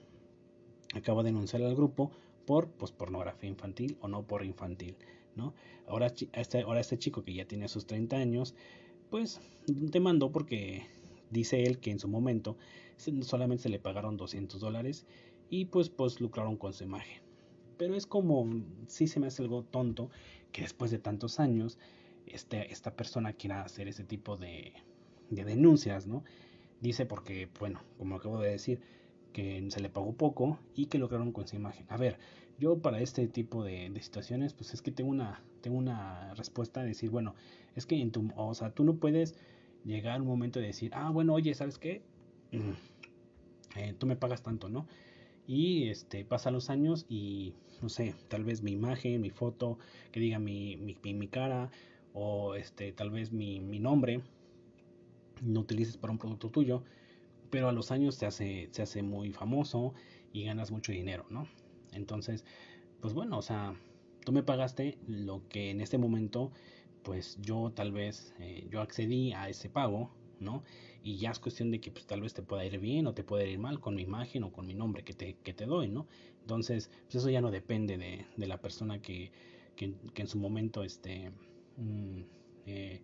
acaba 0.95 1.23
de 1.23 1.31
denunciar 1.31 1.63
al 1.63 1.75
grupo 1.75 2.11
por 2.47 2.69
pues, 2.69 2.93
pornografía 2.93 3.49
infantil 3.49 3.97
o 4.01 4.09
no 4.09 4.23
por 4.27 4.45
infantil, 4.45 4.97
¿no? 5.37 5.55
Ahora 5.87 6.13
este, 6.33 6.63
ahora 6.63 6.81
este 6.81 6.99
chico 6.99 7.25
que 7.25 7.35
ya 7.35 7.47
tiene 7.47 7.69
sus 7.69 7.87
30 7.87 8.17
años, 8.17 8.55
pues 9.11 9.41
demandó 9.67 10.31
porque 10.31 10.87
dice 11.31 11.65
él 11.65 11.79
que 11.79 11.91
en 11.91 11.99
su 11.99 12.09
momento 12.09 12.57
solamente 13.23 13.65
se 13.65 13.69
le 13.69 13.79
pagaron 13.79 14.17
200 14.17 14.61
dólares 14.61 15.07
y 15.51 15.67
pues 15.67 15.89
pues 15.89 16.21
lucraron 16.21 16.57
con 16.57 16.73
su 16.73 16.85
imagen. 16.85 17.23
Pero 17.77 17.97
es 17.97 18.07
como, 18.07 18.49
sí 18.87 19.09
se 19.09 19.21
me 19.21 19.27
hace 19.27 19.43
algo 19.43 19.65
tonto 19.65 20.11
que 20.53 20.63
después 20.63 20.91
de 20.91 20.99
tantos 20.99 21.41
años 21.41 21.79
este, 22.27 22.73
esta 22.73 22.95
persona 22.95 23.33
quiera 23.33 23.63
hacer 23.63 23.89
ese 23.89 24.05
tipo 24.05 24.37
de, 24.37 24.73
de 25.31 25.45
denuncias, 25.45 26.07
¿no? 26.07 26.25
Dice 26.81 27.07
porque, 27.07 27.49
bueno, 27.59 27.81
como 27.99 28.17
acabo 28.17 28.41
de 28.41 28.51
decir, 28.51 28.81
que 29.33 29.67
se 29.69 29.81
le 29.81 29.91
pagó 29.91 30.13
poco 30.13 30.59
y 30.75 30.87
que 30.87 30.99
lograron 30.99 31.33
con 31.33 31.47
su 31.47 31.57
imagen. 31.57 31.87
A 31.89 31.97
ver, 31.97 32.19
yo 32.59 32.79
para 32.79 33.01
este 33.01 33.27
tipo 33.27 33.65
de, 33.65 33.93
situaciones, 34.01 34.55
pues 34.55 34.73
es 34.73 34.81
que 34.81 34.93
tengo 34.93 35.11
una, 35.11 35.43
tengo 35.61 35.77
una 35.77 36.33
respuesta 36.35 36.81
de 36.81 36.89
decir, 36.89 37.11
bueno, 37.11 37.35
es 37.75 37.85
que 37.85 38.01
en 38.01 38.13
tu, 38.13 38.31
o 38.37 38.55
sea, 38.55 38.71
tú 38.71 38.85
no 38.85 38.97
puedes 38.97 39.35
llegar 39.85 40.21
un 40.21 40.29
momento 40.29 40.61
de 40.61 40.67
decir, 40.67 40.91
ah, 40.95 41.11
bueno, 41.11 41.35
oye, 41.35 41.55
¿sabes 41.55 41.79
qué? 41.79 42.03
Mm, 42.53 43.79
eh, 43.79 43.95
tú 43.99 44.07
me 44.07 44.17
pagas 44.17 44.43
tanto, 44.43 44.69
¿no? 44.69 44.87
Y 45.47 45.89
este, 45.89 46.25
pasan 46.25 46.55
los 46.55 46.71
años 46.71 47.07
y, 47.09 47.55
no 47.83 47.89
sé, 47.89 48.15
tal 48.29 48.45
vez 48.45 48.63
mi 48.63 48.73
imagen, 48.73 49.21
mi 49.21 49.31
foto, 49.31 49.79
que 50.11 50.21
diga 50.21 50.39
mi, 50.39 50.77
mi, 50.77 50.97
mi 51.15 51.29
cara, 51.29 51.71
o 52.15 52.55
este, 52.55 52.93
tal 52.93 53.11
vez 53.11 53.33
mi, 53.33 53.61
mi 53.61 53.79
nombre, 53.79 54.23
no 55.43 55.61
utilices 55.61 55.97
para 55.97 56.13
un 56.13 56.19
producto 56.19 56.49
tuyo, 56.49 56.83
pero 57.51 57.69
a 57.69 57.73
los 57.73 57.91
años 57.91 58.15
se 58.15 58.27
hace, 58.27 58.69
se 58.71 58.83
hace 58.83 59.03
muy 59.03 59.33
famoso 59.33 59.95
y 60.33 60.45
ganas 60.45 60.71
mucho 60.71 60.93
dinero, 60.93 61.27
¿no? 61.29 61.47
Entonces, 61.93 62.45
pues 63.01 63.15
bueno, 63.15 63.39
o 63.39 63.43
sea, 63.43 63.75
tú 64.25 64.33
me 64.33 64.43
pagaste 64.43 64.99
lo 65.07 65.47
que 65.49 65.71
en 65.71 65.81
este 65.81 65.99
momento, 65.99 66.51
pues 67.05 67.39
yo 67.41 67.73
tal 67.75 67.93
vez, 67.93 68.35
eh, 68.41 68.67
yo 68.71 68.81
accedí 68.81 69.33
a 69.33 69.49
ese 69.49 69.69
pago, 69.69 70.11
¿no? 70.41 70.65
Y 71.05 71.17
ya 71.19 71.31
es 71.31 71.39
cuestión 71.39 71.71
de 71.71 71.81
que 71.81 71.91
pues 71.91 72.07
tal 72.07 72.23
vez 72.23 72.35
te 72.35 72.43
pueda 72.43 72.65
ir 72.65 72.79
bien 72.81 73.07
o 73.07 73.15
te 73.15 73.23
pueda 73.23 73.45
ir 73.45 73.59
mal 73.59 73.79
con 73.79 73.95
mi 73.95 74.03
imagen 74.03 74.43
o 74.43 74.53
con 74.53 74.67
mi 74.67 74.75
nombre 74.75 75.05
que 75.05 75.13
te, 75.13 75.35
que 75.45 75.53
te 75.55 75.67
doy, 75.67 75.89
¿no? 75.89 76.07
Entonces, 76.41 76.91
pues 77.05 77.17
eso 77.17 77.31
ya 77.31 77.41
no 77.41 77.51
depende 77.51 77.97
de, 77.99 78.27
de 78.37 78.47
la 78.47 78.61
persona 78.61 79.01
que, 79.01 79.31
que, 79.77 79.95
en 80.15 80.29
su 80.29 80.39
momento, 80.39 80.83
este, 80.83 81.31
mm, 81.77 82.21
eh, 82.67 83.03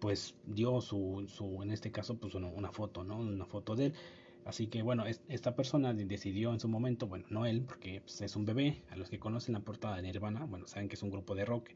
pues 0.00 0.34
dio 0.46 0.80
su, 0.80 1.24
su, 1.28 1.62
en 1.62 1.70
este 1.70 1.90
caso, 1.90 2.18
pues 2.18 2.34
una, 2.34 2.72
foto, 2.72 3.04
¿no? 3.04 3.18
Una 3.18 3.46
foto 3.46 3.76
de 3.76 3.86
él. 3.86 3.94
Así 4.44 4.68
que 4.68 4.82
bueno, 4.82 5.04
esta 5.28 5.54
persona 5.54 5.92
decidió 5.92 6.52
en 6.52 6.60
su 6.60 6.68
momento, 6.68 7.06
bueno, 7.06 7.26
no 7.28 7.44
él, 7.44 7.62
porque 7.62 8.00
pues, 8.00 8.22
es 8.22 8.34
un 8.34 8.46
bebé, 8.46 8.82
a 8.90 8.96
los 8.96 9.10
que 9.10 9.18
conocen 9.18 9.52
la 9.54 9.60
portada 9.60 9.96
de 9.96 10.02
Nirvana, 10.02 10.44
bueno, 10.44 10.66
saben 10.66 10.88
que 10.88 10.94
es 10.94 11.02
un 11.02 11.10
grupo 11.10 11.34
de 11.34 11.44
rock, 11.44 11.70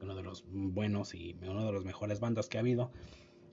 uno 0.00 0.14
de 0.14 0.22
los 0.22 0.44
buenos 0.48 1.14
y 1.14 1.36
uno 1.42 1.64
de 1.66 1.72
los 1.72 1.84
mejores 1.84 2.20
bandas 2.20 2.48
que 2.48 2.58
ha 2.58 2.60
habido. 2.60 2.90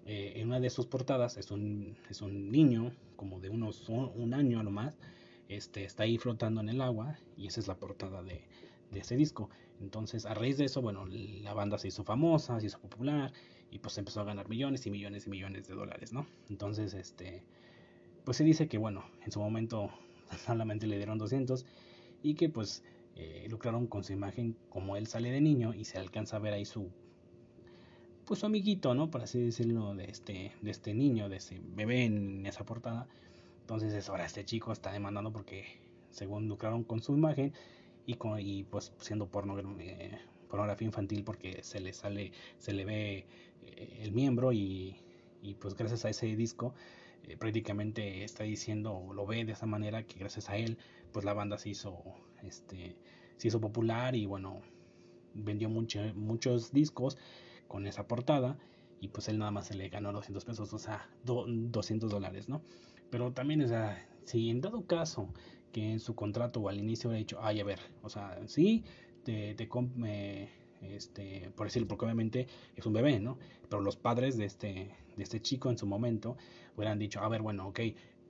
Eh, 0.06 0.34
en 0.38 0.48
una 0.48 0.60
de 0.60 0.70
sus 0.70 0.86
portadas 0.86 1.38
es 1.38 1.52
un, 1.52 1.98
es 2.10 2.22
un 2.22 2.50
niño, 2.50 2.94
como 3.16 3.40
de 3.40 3.50
unos 3.50 3.90
un, 3.90 4.34
año 4.34 4.60
a 4.60 4.64
lo 4.64 4.72
más, 4.72 4.98
este, 5.50 5.84
está 5.84 6.04
ahí 6.04 6.18
flotando 6.18 6.62
en 6.62 6.70
el 6.70 6.82
agua 6.82 7.18
y 7.36 7.48
esa 7.48 7.60
es 7.60 7.68
la 7.68 7.76
portada 7.76 8.24
de, 8.24 8.46
de 8.92 9.00
ese 9.00 9.18
disco. 9.18 9.50
Entonces, 9.82 10.26
a 10.26 10.34
raíz 10.34 10.58
de 10.58 10.66
eso, 10.66 10.82
bueno, 10.82 11.06
la 11.08 11.54
banda 11.54 11.78
se 11.78 11.90
hizo 11.90 12.04
famosa, 12.04 12.60
se 12.60 12.68
hizo 12.68 12.80
popular 12.80 13.32
y 13.70 13.80
pues 13.80 13.98
empezó 13.98 14.22
a 14.22 14.24
ganar 14.24 14.48
millones 14.48 14.86
y 14.86 14.92
millones 14.92 15.28
y 15.28 15.30
millones 15.30 15.68
de 15.68 15.76
dólares, 15.76 16.14
¿no? 16.14 16.26
Entonces, 16.50 16.94
este, 16.94 17.44
pues 18.24 18.38
se 18.38 18.44
dice 18.44 18.68
que, 18.68 18.78
bueno, 18.78 19.04
en 19.26 19.32
su 19.32 19.40
momento 19.40 19.90
solamente 20.46 20.88
le 20.88 20.98
dieron 20.98 21.18
200 21.18 21.66
y 22.24 22.36
que 22.36 22.50
pues 22.50 22.84
eh, 23.20 23.48
lucraron 23.50 23.88
con 23.88 24.04
su 24.04 24.14
imagen 24.14 24.56
como 24.70 24.96
él 24.96 25.08
sale 25.08 25.32
de 25.32 25.42
niño 25.42 25.74
y 25.74 25.86
se 25.86 25.98
alcanza 25.98 26.38
a 26.38 26.40
ver 26.40 26.54
ahí 26.54 26.66
su, 26.66 26.92
pues 28.26 28.42
su 28.42 28.46
amiguito, 28.46 28.94
¿no? 28.94 29.10
Por 29.10 29.22
así 29.22 29.40
decirlo, 29.40 29.96
de 29.96 30.06
este, 30.06 30.52
de 30.62 30.70
este 30.70 30.94
niño, 30.94 31.28
de 31.28 31.38
ese 31.38 31.60
bebé 31.76 32.06
en 32.06 32.46
esa 32.46 32.64
portada. 32.64 33.08
Entonces, 33.62 34.08
ahora 34.08 34.26
este 34.26 34.46
chico 34.46 34.72
está 34.72 34.92
demandando 34.92 35.32
porque 35.32 35.66
según 36.12 36.48
lucraron 36.48 36.84
con 36.84 37.02
su 37.02 37.14
imagen 37.14 37.54
y, 38.06 38.14
con, 38.16 38.40
y 38.40 38.64
pues 38.66 38.94
siendo 39.00 39.26
eh, 39.80 40.20
pornografía 40.48 40.86
infantil 40.86 41.24
porque 41.24 41.64
se 41.64 41.80
le 41.80 41.94
sale, 41.94 42.32
se 42.60 42.74
le 42.74 42.86
ve 42.86 43.26
eh, 43.66 44.00
el 44.02 44.12
miembro 44.12 44.54
y, 44.54 44.96
pues 45.60 45.76
gracias 45.76 46.06
a 46.06 46.10
ese 46.10 46.36
disco 46.36 46.76
eh, 47.24 47.38
prácticamente 47.38 48.24
está 48.24 48.44
diciendo 48.44 49.12
lo 49.14 49.26
ve 49.26 49.46
de 49.46 49.54
esa 49.54 49.66
manera 49.66 50.04
que 50.04 50.20
gracias 50.20 50.50
a 50.50 50.58
él 50.58 50.78
pues 51.12 51.26
la 51.26 51.34
banda 51.34 51.58
se 51.58 51.70
hizo 51.70 52.04
este 52.44 52.98
se 53.38 53.48
hizo 53.48 53.62
popular 53.62 54.16
y 54.16 54.26
bueno 54.26 54.62
vendió 55.34 55.70
mucho, 55.70 56.00
muchos 56.16 56.72
discos 56.72 57.18
con 57.68 57.88
esa 57.88 58.08
portada 58.08 58.58
y 59.00 59.10
pues 59.10 59.28
él 59.30 59.38
nada 59.38 59.52
más 59.52 59.68
se 59.68 59.76
le 59.76 59.90
ganó 59.90 60.12
200 60.12 60.44
pesos, 60.46 60.74
o 60.74 60.80
sea, 60.80 61.10
200 61.24 62.10
dólares, 62.10 62.50
¿no? 62.50 62.64
Pero 63.10 63.32
también, 63.32 63.62
o 63.62 63.68
sea, 63.68 64.08
si 64.26 64.50
en 64.50 64.62
dado 64.62 64.86
caso 64.86 65.30
que 65.72 65.92
en 65.92 66.00
su 66.00 66.16
contrato 66.16 66.62
o 66.62 66.70
al 66.70 66.80
inicio 66.80 67.10
hubiera 67.10 67.20
dicho, 67.20 67.38
ay, 67.42 67.60
a 67.60 67.64
ver, 67.64 67.80
o 68.02 68.10
sea, 68.10 68.40
sí, 68.48 68.84
te, 69.24 69.54
te 69.56 69.68
este, 70.82 71.52
por 71.56 71.68
decirlo, 71.68 71.88
porque 71.88 72.06
obviamente 72.06 72.48
es 72.76 72.86
un 72.86 72.94
bebé, 72.94 73.20
¿no? 73.20 73.38
Pero 73.70 73.82
los 73.82 73.98
padres 73.98 74.38
de 74.38 74.46
este, 74.46 74.96
de 75.16 75.24
este 75.24 75.42
chico 75.42 75.70
en 75.70 75.78
su 75.78 75.86
momento 75.86 76.38
hubieran 76.76 77.00
dicho, 77.00 77.22
a 77.22 77.30
ver, 77.30 77.42
bueno, 77.42 77.68
ok, 77.68 77.80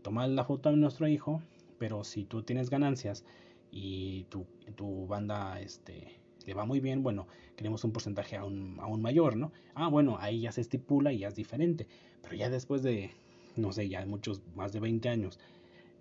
toma 0.02 0.28
la 0.28 0.44
foto 0.46 0.70
de 0.70 0.78
nuestro 0.78 1.08
hijo, 1.08 1.42
pero 1.78 2.04
si 2.04 2.24
tú 2.24 2.44
tienes 2.44 2.70
ganancias 2.70 3.24
y 3.72 4.24
tu, 4.26 4.46
tu 4.76 5.08
banda 5.08 5.60
este, 5.60 6.20
le 6.46 6.54
va 6.54 6.66
muy 6.66 6.80
bien, 6.80 7.04
bueno, 7.04 7.28
queremos 7.56 7.84
un 7.84 7.92
porcentaje 7.92 8.38
aún, 8.38 8.78
aún 8.80 9.02
mayor, 9.02 9.36
¿no? 9.36 9.52
Ah, 9.76 9.90
bueno, 9.90 10.18
ahí 10.20 10.42
ya 10.42 10.52
se 10.52 10.62
estipula 10.62 11.12
y 11.12 11.20
ya 11.20 11.28
es 11.28 11.36
diferente. 11.36 11.88
Pero 12.22 12.36
ya 12.36 12.50
después 12.50 12.84
de, 12.84 13.12
no 13.56 13.72
sé, 13.74 13.90
ya 13.90 14.06
muchos, 14.06 14.42
más 14.56 14.72
de 14.72 14.80
20 14.80 15.10
años, 15.10 15.40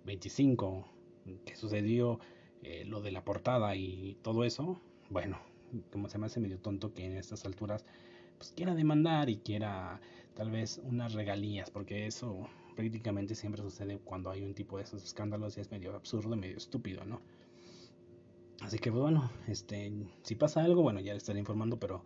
25, 0.05 0.87
que 1.45 1.55
sucedió 1.55 2.19
eh, 2.63 2.85
lo 2.85 3.01
de 3.01 3.11
la 3.11 3.25
portada 3.25 3.75
y 3.75 4.17
todo 4.21 4.45
eso, 4.45 4.79
bueno, 5.09 5.37
como 5.91 6.09
se 6.09 6.17
me 6.17 6.25
hace 6.27 6.39
medio 6.39 6.59
tonto 6.59 6.93
que 6.93 7.05
en 7.05 7.13
estas 7.13 7.45
alturas 7.45 7.85
pues 8.37 8.53
quiera 8.55 8.75
demandar 8.75 9.29
y 9.29 9.37
quiera 9.37 9.99
tal 10.35 10.51
vez 10.51 10.79
unas 10.83 11.13
regalías, 11.13 11.71
porque 11.71 12.05
eso 12.05 12.47
prácticamente 12.75 13.33
siempre 13.33 13.61
sucede 13.61 13.97
cuando 13.97 14.29
hay 14.29 14.43
un 14.43 14.53
tipo 14.53 14.77
de 14.77 14.83
esos 14.83 15.03
escándalos 15.03 15.57
y 15.57 15.61
es 15.61 15.71
medio 15.71 15.95
absurdo, 15.95 16.35
medio 16.35 16.57
estúpido, 16.57 17.03
¿no? 17.05 17.21
Así 18.61 18.79
que 18.79 18.91
pues, 18.91 19.01
bueno, 19.01 19.31
este, 19.47 19.91
si 20.23 20.35
pasa 20.35 20.63
algo, 20.63 20.81
bueno, 20.81 20.99
ya 20.99 21.13
le 21.13 21.17
estaré 21.17 21.39
informando, 21.39 21.79
pero 21.79 22.03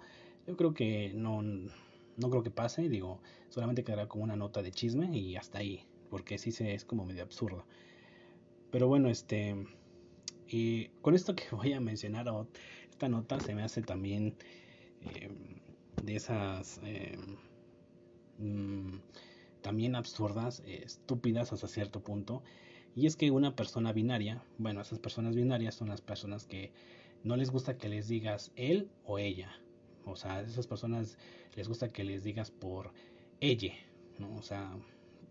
yo 0.47 0.56
creo 0.56 0.74
que 0.74 1.12
no, 1.13 1.41
no 1.41 2.30
creo 2.30 2.43
que 2.43 2.52
pase, 2.52 2.88
digo, 2.89 3.21
solamente 3.50 3.84
quedará 3.84 4.08
como 4.08 4.24
una 4.24 4.36
nota 4.36 4.62
de 4.62 4.71
chisme 4.71 5.17
y 5.17 5.36
hasta 5.36 5.60
ahí, 5.60 5.86
porque 6.10 6.38
sí 6.38 6.52
se 6.52 6.74
es 6.74 6.86
como 6.86 7.06
medio 7.06 7.24
absurdo. 7.24 7.65
Pero 8.69 8.88
bueno, 8.88 9.10
este, 9.10 9.65
y 10.47 10.88
con 11.02 11.15
esto 11.15 11.36
que 11.36 11.43
voy 11.56 11.74
a 11.74 11.80
mencionar, 11.80 12.28
esta 13.02 13.10
nota 13.10 13.40
se 13.40 13.56
me 13.56 13.64
hace 13.64 13.82
también 13.82 14.36
em, 15.02 15.34
de 16.04 16.16
esas 16.16 16.80
em, 16.84 17.36
mm, 18.38 19.00
también 19.64 19.96
absurdas, 19.96 20.62
estúpidas 20.68 21.52
hasta 21.52 21.68
cierto 21.68 22.04
punto. 22.04 22.44
Y 22.96 23.08
es 23.08 23.16
que 23.16 23.32
una 23.32 23.56
persona 23.56 23.92
binaria, 23.92 24.44
bueno, 24.60 24.82
esas 24.82 25.00
personas 25.00 25.36
binarias 25.36 25.74
son 25.74 25.90
las 25.90 26.02
personas 26.02 26.46
que 26.46 26.72
no 27.24 27.38
les 27.38 27.50
gusta 27.50 27.76
que 27.76 27.90
les 27.90 28.08
digas 28.08 28.52
él 28.56 28.92
o 29.04 29.18
ella. 29.18 29.50
O 30.06 30.16
sea, 30.16 30.36
a 30.36 30.42
esas 30.42 30.68
personas 30.68 31.18
les 31.56 31.68
gusta 31.68 31.90
que 31.90 32.04
les 32.04 32.24
digas 32.24 32.52
por 32.52 32.94
ella, 33.40 33.74
¿no? 34.20 34.36
O 34.36 34.44
sea, 34.44 34.78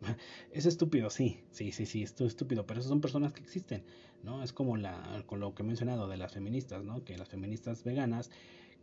es 0.53 0.67
estúpido, 0.67 1.11
sí, 1.11 1.41
sí, 1.51 1.73
sí, 1.73 1.87
sí, 1.87 2.03
es 2.03 2.21
estúpido, 2.21 2.67
pero 2.67 2.81
esas 2.81 2.91
son 2.91 3.01
personas 3.01 3.33
que 3.33 3.43
existen, 3.43 3.85
¿no? 4.23 4.43
Es 4.43 4.53
como 4.53 4.77
la, 4.77 5.23
con 5.27 5.41
lo 5.41 5.55
que 5.55 5.63
he 5.63 5.67
mencionado 5.67 6.09
de 6.09 6.17
las 6.17 6.33
feministas, 6.33 6.85
¿no? 6.85 7.05
Que 7.05 7.17
las 7.17 7.29
feministas 7.29 7.85
veganas 7.85 8.31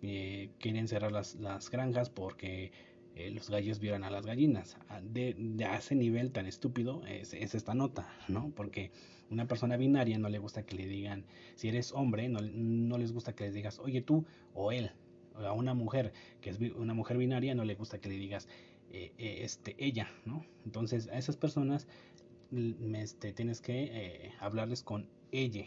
eh, 0.01 0.49
quieren 0.59 0.87
cerrar 0.87 1.11
las, 1.11 1.35
las 1.35 1.71
granjas 1.71 2.09
porque 2.09 2.71
eh, 3.15 3.31
los 3.31 3.49
gallos 3.49 3.79
violan 3.79 4.03
a 4.03 4.11
las 4.11 4.25
gallinas. 4.25 4.77
Ah, 4.89 5.01
de, 5.01 5.35
de, 5.37 5.65
a 5.65 5.77
ese 5.77 5.95
nivel 5.95 6.31
tan 6.31 6.45
estúpido 6.45 7.03
es, 7.07 7.33
esta 7.33 7.73
nota, 7.73 8.07
¿no? 8.27 8.51
Porque 8.55 8.91
una 9.31 9.47
persona 9.47 9.75
binaria 9.75 10.19
no 10.19 10.29
le 10.29 10.37
gusta 10.37 10.65
que 10.65 10.75
le 10.75 10.87
digan, 10.87 11.25
si 11.55 11.67
eres 11.67 11.91
hombre, 11.93 12.29
no, 12.29 12.39
no 12.41 12.97
les 12.97 13.11
gusta 13.11 13.33
que 13.33 13.45
les 13.45 13.53
digas, 13.55 13.79
oye 13.79 14.01
tú 14.01 14.25
o 14.53 14.71
él. 14.71 14.91
A 15.35 15.51
una 15.53 15.73
mujer 15.75 16.13
que 16.41 16.49
es 16.49 16.59
una 16.75 16.95
mujer 16.95 17.17
binaria 17.17 17.53
no 17.53 17.63
le 17.63 17.75
gusta 17.75 17.99
que 17.99 18.09
le 18.09 18.15
digas 18.15 18.47
eh, 18.91 19.13
eh, 19.17 19.39
este, 19.41 19.75
ella, 19.77 20.09
¿no? 20.25 20.45
Entonces 20.65 21.07
a 21.09 21.17
esas 21.17 21.37
personas 21.37 21.87
este, 22.93 23.33
tienes 23.33 23.61
que 23.61 24.31
hablarles 24.39 24.83
con 24.83 25.09
ella, 25.31 25.65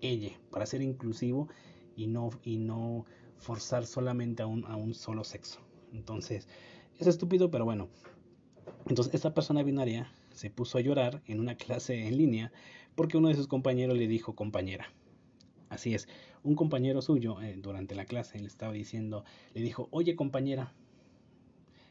ella, 0.00 0.32
para 0.50 0.66
ser 0.66 0.82
inclusivo 0.82 1.48
y 1.96 2.06
no, 2.06 2.30
y 2.42 2.58
no 2.58 3.06
forzar 3.38 3.86
solamente 3.86 4.42
a 4.42 4.46
un, 4.46 4.66
a 4.66 4.76
un 4.76 4.94
solo 4.94 5.24
sexo. 5.24 5.60
Entonces, 5.92 6.48
es 6.98 7.06
estúpido, 7.06 7.50
pero 7.50 7.64
bueno. 7.64 7.88
Entonces, 8.86 9.14
esta 9.14 9.34
persona 9.34 9.62
binaria 9.62 10.12
se 10.34 10.50
puso 10.50 10.78
a 10.78 10.80
llorar 10.80 11.22
en 11.26 11.40
una 11.40 11.56
clase 11.56 12.06
en 12.06 12.16
línea 12.16 12.52
porque 12.94 13.16
uno 13.16 13.28
de 13.28 13.34
sus 13.34 13.48
compañeros 13.48 13.96
le 13.96 14.06
dijo 14.06 14.34
compañera. 14.34 14.92
Así 15.68 15.94
es, 15.94 16.06
un 16.42 16.54
compañero 16.54 17.00
suyo 17.00 17.40
eh, 17.40 17.56
durante 17.56 17.94
la 17.94 18.04
clase 18.04 18.38
le 18.38 18.46
estaba 18.46 18.72
diciendo, 18.72 19.24
le 19.54 19.62
dijo, 19.62 19.88
oye 19.90 20.16
compañera. 20.16 20.74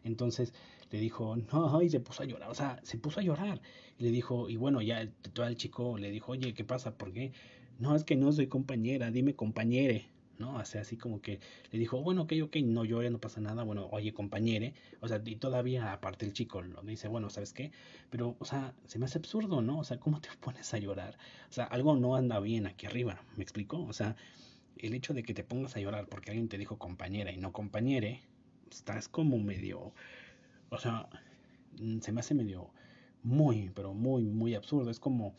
Entonces 0.04 0.54
le 0.92 1.00
dijo, 1.00 1.36
no, 1.52 1.82
y 1.82 1.90
se 1.90 2.00
puso 2.00 2.24
a 2.24 2.26
llorar, 2.26 2.50
o 2.50 2.56
sea, 2.56 2.80
se 2.84 2.98
puso 2.98 3.20
a 3.20 3.24
llorar. 3.24 3.62
Y 3.98 4.04
le 4.04 4.12
dijo, 4.12 4.50
y 4.50 4.58
bueno, 4.58 4.82
ya 4.82 5.08
todo 5.34 5.46
el 5.48 5.56
chico 5.56 5.98
le 5.98 6.12
dijo, 6.12 6.34
oye, 6.34 6.54
¿qué 6.54 6.64
pasa? 6.64 6.98
¿Por 6.98 7.14
qué? 7.14 7.32
No, 7.80 7.96
es 7.96 8.04
que 8.04 8.16
no 8.16 8.32
soy 8.32 8.48
compañera, 8.48 9.12
dime 9.12 9.36
compañere. 9.36 10.12
¿no? 10.42 10.56
O 10.56 10.66
sea, 10.66 10.82
así 10.82 10.98
como 10.98 11.22
que 11.22 11.40
le 11.72 11.80
dijo, 11.80 12.02
bueno, 12.02 12.24
ok, 12.24 12.34
ok, 12.44 12.58
no 12.64 12.84
llore, 12.84 13.10
no 13.10 13.20
pasa 13.20 13.40
nada, 13.40 13.64
bueno, 13.64 13.88
oye, 13.92 14.12
compañere, 14.12 14.74
o 15.00 15.08
sea, 15.08 15.22
y 15.24 15.36
todavía 15.38 15.94
aparte 15.94 16.26
el 16.26 16.34
chico 16.34 16.62
lo 16.62 16.82
dice, 16.82 17.08
bueno, 17.08 17.30
¿sabes 17.30 17.54
qué? 17.54 17.72
Pero, 18.10 18.36
o 18.40 18.46
sea, 18.46 18.74
se 18.86 19.00
me 19.00 19.06
hace 19.06 19.20
absurdo, 19.20 19.62
¿no? 19.62 19.80
O 19.80 19.84
sea, 19.84 20.00
¿cómo 20.00 20.20
te 20.20 20.30
pones 20.42 20.74
a 20.74 20.80
llorar? 20.80 21.18
O 21.50 21.54
sea, 21.54 21.66
algo 21.66 21.96
no 21.96 22.16
anda 22.16 22.40
bien 22.40 22.66
aquí 22.66 22.88
arriba, 22.88 23.24
¿me 23.38 23.44
explico? 23.44 23.82
O 23.84 23.94
sea, 23.94 24.16
el 24.78 24.94
hecho 24.94 25.14
de 25.14 25.24
que 25.24 25.34
te 25.34 25.44
pongas 25.44 25.76
a 25.76 25.80
llorar 25.80 26.08
porque 26.08 26.32
alguien 26.32 26.50
te 26.50 26.58
dijo 26.58 26.78
compañera 26.78 27.32
y 27.32 27.38
no 27.38 27.54
compañere, 27.54 28.22
estás 28.72 29.08
como 29.08 29.38
medio, 29.38 29.94
o 30.70 30.78
sea, 30.78 31.10
se 32.02 32.12
me 32.12 32.20
hace 32.20 32.34
medio 32.34 32.72
muy, 33.24 33.72
pero 33.76 33.94
muy, 33.94 34.24
muy 34.24 34.56
absurdo, 34.56 34.90
es 34.90 35.00
como 35.00 35.36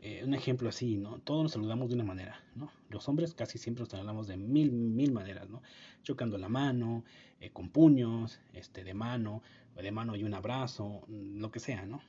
eh, 0.00 0.22
un 0.24 0.34
ejemplo 0.34 0.68
así, 0.68 0.96
¿no? 0.96 1.18
Todos 1.18 1.42
nos 1.42 1.52
saludamos 1.52 1.88
de 1.88 1.96
una 1.96 2.04
manera, 2.04 2.40
¿no? 2.54 2.70
Los 2.88 3.08
hombres 3.08 3.34
casi 3.34 3.58
siempre 3.58 3.82
nos 3.82 3.90
saludamos 3.90 4.28
de 4.28 4.36
mil, 4.36 4.70
mil 4.70 5.12
maneras, 5.12 5.48
¿no? 5.50 5.62
Chocando 6.04 6.38
la 6.38 6.48
mano, 6.48 7.04
eh, 7.40 7.50
con 7.50 7.68
puños, 7.70 8.40
este, 8.52 8.84
de 8.84 8.94
mano, 8.94 9.42
de 9.76 9.90
mano 9.90 10.16
y 10.16 10.24
un 10.24 10.34
abrazo, 10.34 11.02
mm, 11.08 11.38
lo 11.40 11.50
que 11.50 11.60
sea, 11.60 11.84
¿no? 11.84 12.00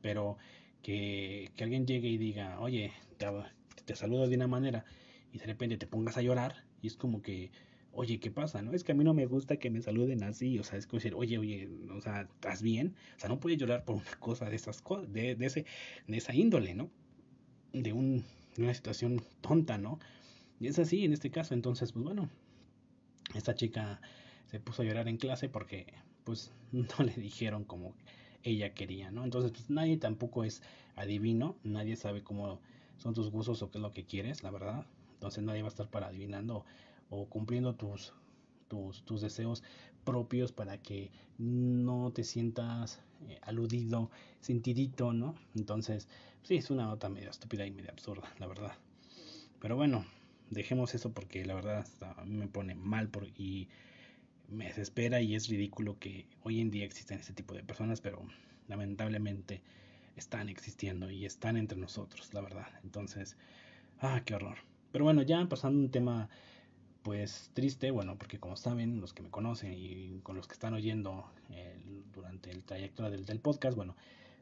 Pero 0.00 0.38
que, 0.82 1.50
que 1.56 1.64
alguien 1.64 1.86
llegue 1.86 2.08
y 2.08 2.18
diga, 2.18 2.60
oye, 2.60 2.92
te, 3.18 3.26
te 3.84 3.96
saludo 3.96 4.28
de 4.28 4.36
una 4.36 4.46
manera 4.46 4.84
y 5.32 5.38
de 5.38 5.46
repente 5.46 5.76
te 5.76 5.86
pongas 5.86 6.16
a 6.16 6.22
llorar 6.22 6.64
y 6.80 6.86
es 6.88 6.96
como 6.96 7.22
que, 7.22 7.50
oye, 7.92 8.18
¿qué 8.20 8.30
pasa? 8.30 8.62
¿No? 8.62 8.72
Es 8.72 8.84
que 8.84 8.92
a 8.92 8.94
mí 8.94 9.04
no 9.04 9.14
me 9.14 9.26
gusta 9.26 9.56
que 9.56 9.70
me 9.70 9.82
saluden 9.82 10.22
así, 10.24 10.58
o 10.58 10.64
sea, 10.64 10.78
es 10.78 10.86
como 10.86 10.98
decir, 10.98 11.14
oye, 11.14 11.38
oye, 11.38 11.68
o 11.90 12.00
sea, 12.00 12.22
¿estás 12.22 12.62
bien? 12.62 12.94
O 13.16 13.20
sea, 13.20 13.28
no 13.28 13.40
puedes 13.40 13.58
llorar 13.58 13.84
por 13.84 13.96
una 13.96 14.16
cosa 14.18 14.48
de 14.48 14.56
esas 14.56 14.80
cosas, 14.82 15.12
de, 15.12 15.34
de, 15.34 15.46
ese, 15.46 15.66
de 16.06 16.16
esa 16.16 16.34
índole, 16.34 16.74
¿no? 16.74 16.90
de, 17.72 17.92
un, 17.92 18.24
una 18.58 18.74
situación 18.74 19.22
tonta, 19.40 19.78
¿no? 19.78 19.98
Y 20.60 20.68
es 20.68 20.78
así 20.78 21.04
en 21.04 21.12
este 21.12 21.30
caso, 21.30 21.54
entonces, 21.54 21.92
pues 21.92 22.04
bueno, 22.04 22.28
esta 23.34 23.54
chica 23.54 24.00
se 24.46 24.60
puso 24.60 24.82
a 24.82 24.84
llorar 24.84 25.08
en 25.08 25.16
clase 25.16 25.48
porque 25.48 25.86
pues 26.24 26.52
no 26.72 27.04
le 27.04 27.14
dijeron 27.14 27.64
como 27.64 27.94
ella 28.44 28.74
quería, 28.74 29.10
¿no? 29.10 29.24
Entonces, 29.24 29.52
pues 29.52 29.70
nadie 29.70 29.96
tampoco 29.96 30.44
es 30.44 30.62
adivino, 30.96 31.56
nadie 31.62 31.96
sabe 31.96 32.22
cómo 32.22 32.60
son 32.98 33.14
tus 33.14 33.30
gustos 33.30 33.62
o 33.62 33.70
qué 33.70 33.78
es 33.78 33.82
lo 33.82 33.92
que 33.92 34.04
quieres, 34.04 34.42
la 34.42 34.50
verdad. 34.50 34.86
Entonces 35.14 35.42
nadie 35.44 35.62
va 35.62 35.68
a 35.68 35.70
estar 35.70 35.88
para 35.88 36.08
adivinando 36.08 36.64
o 37.12 37.26
cumpliendo 37.26 37.74
tus, 37.74 38.14
tus, 38.68 39.02
tus 39.04 39.20
deseos 39.20 39.62
propios 40.04 40.50
para 40.50 40.78
que 40.78 41.10
no 41.38 42.10
te 42.12 42.24
sientas 42.24 43.00
eh, 43.28 43.38
aludido, 43.42 44.10
sentidito, 44.40 45.12
¿no? 45.12 45.34
Entonces, 45.54 46.08
sí, 46.42 46.56
es 46.56 46.70
una 46.70 46.86
nota 46.86 47.10
medio 47.10 47.30
estúpida 47.30 47.66
y 47.66 47.70
medio 47.70 47.90
absurda, 47.90 48.32
la 48.38 48.46
verdad. 48.46 48.72
Pero 49.60 49.76
bueno, 49.76 50.06
dejemos 50.50 50.94
eso 50.94 51.12
porque 51.12 51.44
la 51.44 51.54
verdad 51.54 51.86
a 52.00 52.24
me 52.24 52.48
pone 52.48 52.74
mal 52.74 53.08
por, 53.08 53.28
y 53.36 53.68
me 54.48 54.66
desespera 54.66 55.20
y 55.20 55.34
es 55.34 55.48
ridículo 55.48 55.98
que 55.98 56.26
hoy 56.42 56.60
en 56.60 56.70
día 56.70 56.86
existen 56.86 57.18
este 57.18 57.34
tipo 57.34 57.54
de 57.54 57.62
personas, 57.62 58.00
pero 58.00 58.26
lamentablemente 58.68 59.60
están 60.16 60.48
existiendo 60.48 61.10
y 61.10 61.26
están 61.26 61.58
entre 61.58 61.78
nosotros, 61.78 62.32
la 62.32 62.40
verdad. 62.40 62.68
Entonces, 62.82 63.36
ah, 64.00 64.22
qué 64.24 64.34
horror. 64.34 64.56
Pero 64.92 65.04
bueno, 65.04 65.22
ya 65.22 65.46
pasando 65.46 65.78
un 65.78 65.90
tema 65.90 66.28
pues 67.02 67.50
triste, 67.54 67.90
bueno, 67.90 68.16
porque 68.16 68.38
como 68.38 68.56
saben, 68.56 69.00
los 69.00 69.12
que 69.12 69.22
me 69.22 69.30
conocen 69.30 69.74
y 69.74 70.20
con 70.22 70.36
los 70.36 70.46
que 70.46 70.54
están 70.54 70.74
oyendo 70.74 71.24
durante 72.12 72.50
el 72.50 72.64
trayecto 72.64 73.08
del, 73.10 73.24
del, 73.24 73.40
podcast, 73.40 73.76
bueno, 73.76 73.96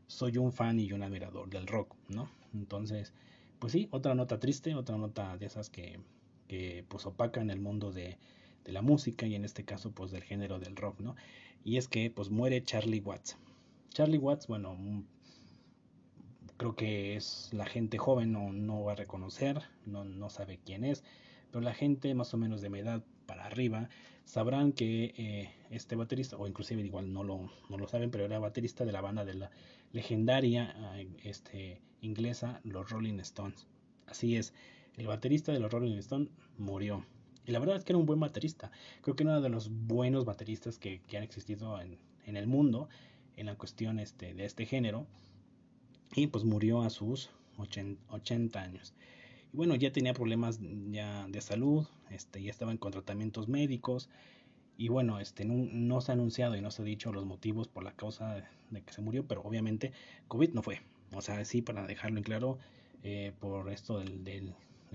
soy 0.07 0.37
un 0.37 0.53
fan 0.53 0.79
y 0.79 0.93
un 0.93 1.03
admirador 1.03 1.49
del 1.49 1.67
rock, 1.67 1.95
¿no? 2.09 2.29
Entonces, 2.53 3.13
pues 3.59 3.73
sí, 3.73 3.89
otra 3.91 4.15
nota 4.15 4.39
triste, 4.39 4.75
otra 4.75 4.97
nota 4.97 5.37
de 5.37 5.47
esas 5.47 5.71
que, 5.71 6.01
que 6.49 6.85
pues 6.89 7.07
opacan 7.07 7.51
el 7.51 7.61
mundo 7.61 7.93
de, 7.93 8.19
de 8.65 8.73
la 8.73 8.83
música 8.83 9.27
y 9.27 9.35
en 9.35 9.45
este 9.45 9.65
caso 9.65 9.93
pues 9.93 10.11
del 10.11 10.23
género 10.23 10.59
del 10.59 10.77
rock, 10.77 11.01
¿no? 11.01 11.17
Y 11.65 11.77
es 11.77 11.89
que 11.89 12.11
pues 12.11 12.31
muere 12.31 12.63
Charlie 12.63 13.01
Watts. 13.01 13.37
Charlie 13.91 14.19
Watts, 14.19 14.47
bueno, 14.47 14.77
creo 16.57 16.77
que 16.77 17.17
es 17.17 17.51
la 17.53 17.67
gente 17.67 17.99
joven 17.99 18.33
no, 18.33 18.53
no 18.53 18.85
va 18.85 18.93
a 18.93 18.97
reconocer, 18.97 19.63
no, 19.87 20.05
no 20.05 20.31
sabe 20.31 20.59
quién 20.65 20.85
es, 20.85 21.03
pero 21.51 21.63
la 21.63 21.75
gente 21.75 22.15
más 22.15 22.33
o 22.35 22.37
menos 22.37 22.61
de 22.61 22.71
mi 22.71 22.79
edad 22.79 23.03
para 23.27 23.47
arriba 23.47 23.89
sabrán 24.25 24.73
que 24.73 25.15
eh, 25.17 25.51
este 25.71 25.97
baterista, 25.97 26.37
o 26.37 26.47
inclusive 26.47 26.83
igual 26.83 27.13
no 27.13 27.25
lo, 27.25 27.51
no 27.69 27.79
lo 27.79 27.89
saben, 27.89 28.11
pero 28.11 28.25
era 28.25 28.39
baterista 28.39 28.85
de 28.85 28.93
la 28.93 29.01
banda 29.01 29.25
de 29.25 29.35
la 29.35 29.51
legendaria 29.93 30.75
este, 31.25 31.81
inglesa, 32.01 32.61
los 32.65 32.91
Rolling 32.91 33.19
Stones. 33.21 33.67
Así 34.07 34.37
es, 34.37 34.53
el 34.97 35.07
baterista 35.07 35.53
de 35.53 35.61
los 35.61 35.73
Rolling 35.73 35.97
Stones 35.99 36.31
murió. 36.59 37.05
Y 37.47 37.53
la 37.53 37.59
verdad 37.59 37.77
es 37.77 37.85
que 37.85 37.93
era 37.93 37.99
un 37.99 38.07
buen 38.07 38.21
baterista. 38.21 38.71
Creo 39.01 39.17
que 39.17 39.25
uno 39.25 39.41
de 39.41 39.49
los 39.49 39.71
buenos 39.71 40.25
bateristas 40.25 40.79
que, 40.79 41.01
han 41.17 41.23
existido 41.23 41.81
en, 41.81 41.99
en, 42.27 42.37
el 42.37 42.47
mundo 42.47 42.89
en 43.37 43.47
la 43.47 43.57
cuestión 43.57 43.99
este, 43.99 44.35
de 44.35 44.45
este 44.45 44.67
género. 44.67 45.07
Y 46.15 46.27
pues 46.27 46.45
murió 46.45 46.83
a 46.83 46.91
sus 46.91 47.31
80 47.57 48.61
años. 48.61 48.95
Y 49.53 49.57
bueno, 49.57 49.75
ya 49.75 49.93
tenía 49.93 50.15
problemas 50.15 50.61
ya 50.91 51.27
de 51.29 51.41
salud, 51.41 51.87
este, 52.11 52.43
ya 52.43 52.51
estaba 52.51 52.77
con 52.77 52.93
tratamientos 52.93 53.49
médicos. 53.49 54.09
Y 54.77 54.89
bueno, 54.89 55.21
este, 55.21 55.45
no, 55.45 56.01
se 56.01 56.13
ha 56.13 56.15
anunciado 56.15 56.57
y 56.57 56.61
no 56.61 56.71
se 56.71 56.83
ha 56.83 56.85
dicho 56.85 57.13
los 57.13 57.27
motivos 57.27 57.69
por 57.69 57.83
la 57.85 57.93
causa 57.93 58.49
de 58.71 58.83
que 58.83 58.93
se 58.93 59.03
murió, 59.03 59.27
pero 59.27 59.43
obviamente 59.43 59.93
COVID 60.29 60.51
no 60.55 60.63
fue. 60.63 60.81
O 61.13 61.21
sea, 61.21 61.45
sí, 61.45 61.61
para 61.63 61.87
dejarlo 61.87 62.19
en 62.19 62.25
claro, 62.25 62.59
eh, 63.03 63.33
por 63.41 63.71
esto 63.71 63.99
del, 63.99 64.25
del, 64.25 64.55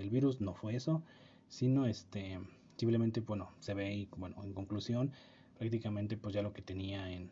virus 0.09 0.41
no 0.41 0.53
fue 0.53 0.75
eso, 0.75 1.03
sino 1.49 1.85
este, 1.85 2.39
simplemente, 2.77 3.19
bueno, 3.21 3.51
se 3.59 3.73
ve 3.73 3.93
y 3.93 4.09
bueno, 4.17 4.43
en 4.43 4.53
conclusión, 4.53 5.11
prácticamente 5.57 6.17
pues 6.17 6.33
ya 6.33 6.41
lo 6.41 6.53
que 6.53 6.61
tenía 6.61 7.11
en, 7.11 7.29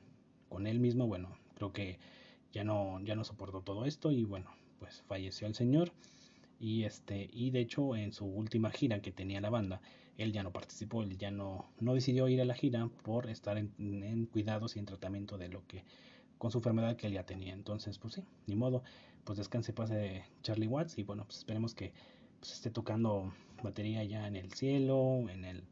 con 0.49 0.67
él 0.67 0.79
mismo, 0.79 1.07
bueno, 1.07 1.29
creo 1.55 1.71
que 1.73 1.99
ya 2.51 2.63
no, 2.63 2.99
ya 3.01 3.15
no 3.15 3.23
soportó 3.23 3.61
todo 3.61 3.85
esto 3.85 4.11
y 4.11 4.25
bueno, 4.25 4.51
pues 4.79 5.01
falleció 5.07 5.47
el 5.47 5.55
señor 5.55 5.91
y 6.63 6.85
este 6.85 7.29
y 7.33 7.51
de 7.51 7.59
hecho 7.59 7.93
en 7.93 8.13
su 8.13 8.25
última 8.25 8.71
gira 8.71 9.01
que 9.01 9.11
tenía 9.11 9.41
la 9.41 9.49
banda 9.49 9.81
él 10.15 10.31
ya 10.31 10.43
no 10.43 10.53
participó 10.53 11.03
él 11.03 11.17
ya 11.17 11.29
no 11.29 11.65
no 11.81 11.93
decidió 11.93 12.29
ir 12.29 12.39
a 12.39 12.45
la 12.45 12.53
gira 12.53 12.89
por 13.03 13.29
estar 13.29 13.57
en, 13.57 14.29
cuidados 14.31 14.77
y 14.77 14.79
en 14.79 14.85
tratamiento 14.85 15.37
de 15.37 15.49
lo 15.49 15.67
que 15.67 15.83
con 16.37 16.51
su 16.51 16.59
enfermedad 16.59 16.95
que 16.95 17.07
él 17.07 17.13
ya 17.13 17.25
tenía. 17.25 17.53
Entonces 17.53 17.97
pues 17.99 18.15
sí 18.15 18.23
ni 18.47 18.55
modo. 18.55 18.83
Pues 19.25 19.37
descanse 19.37 19.73
pase 19.73 20.23
Charlie 20.41 20.67
Watts 20.67 20.97
y 20.97 21.03
bueno 21.03 21.25
pues 21.25 21.39
esperemos 21.39 21.75
que 21.75 21.91
pues, 22.39 22.53
esté 22.53 22.69
tocando 22.69 23.33
batería 23.61 24.03
ya 24.05 24.25
en 24.25 24.37
el 24.37 24.53
cielo 24.53 25.27
en 25.29 25.43
el 25.43 25.63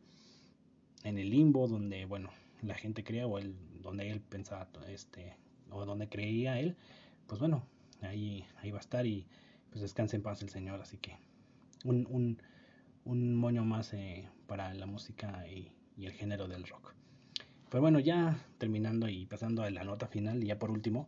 en 1.03 1.17
el 1.17 1.29
limbo 1.29 1.69
donde 1.69 2.05
bueno 2.05 2.31
la 2.61 2.75
gente 2.75 3.05
creía 3.05 3.27
o 3.27 3.37
él 3.37 3.55
donde 3.81 4.09
él 4.11 4.19
pensaba 4.19 4.67
este 4.89 5.37
o 5.69 5.85
donde 5.85 6.09
creía 6.09 6.59
él. 6.59 6.75
Pues 7.27 7.39
bueno 7.39 7.63
ahí 8.01 8.43
ahí 8.61 8.71
va 8.71 8.79
a 8.79 8.81
estar 8.81 9.05
y 9.05 9.25
pues 9.71 9.81
descanse 9.81 10.17
en 10.17 10.21
paz 10.21 10.41
el 10.41 10.49
Señor, 10.49 10.81
así 10.81 10.97
que 10.97 11.17
un, 11.85 12.05
un, 12.09 12.41
un 13.05 13.35
moño 13.35 13.63
más 13.63 13.93
eh, 13.93 14.29
para 14.47 14.73
la 14.73 14.85
música 14.85 15.45
y, 15.47 15.71
el 15.97 16.13
género 16.13 16.47
del 16.47 16.65
rock. 16.65 16.95
Pero 17.69 17.81
bueno, 17.81 17.99
ya 17.99 18.43
terminando 18.57 19.07
y 19.07 19.27
pasando 19.27 19.61
a 19.61 19.69
la 19.69 19.83
nota 19.83 20.07
final, 20.07 20.43
y 20.43 20.47
ya 20.47 20.57
por 20.57 20.71
último, 20.71 21.07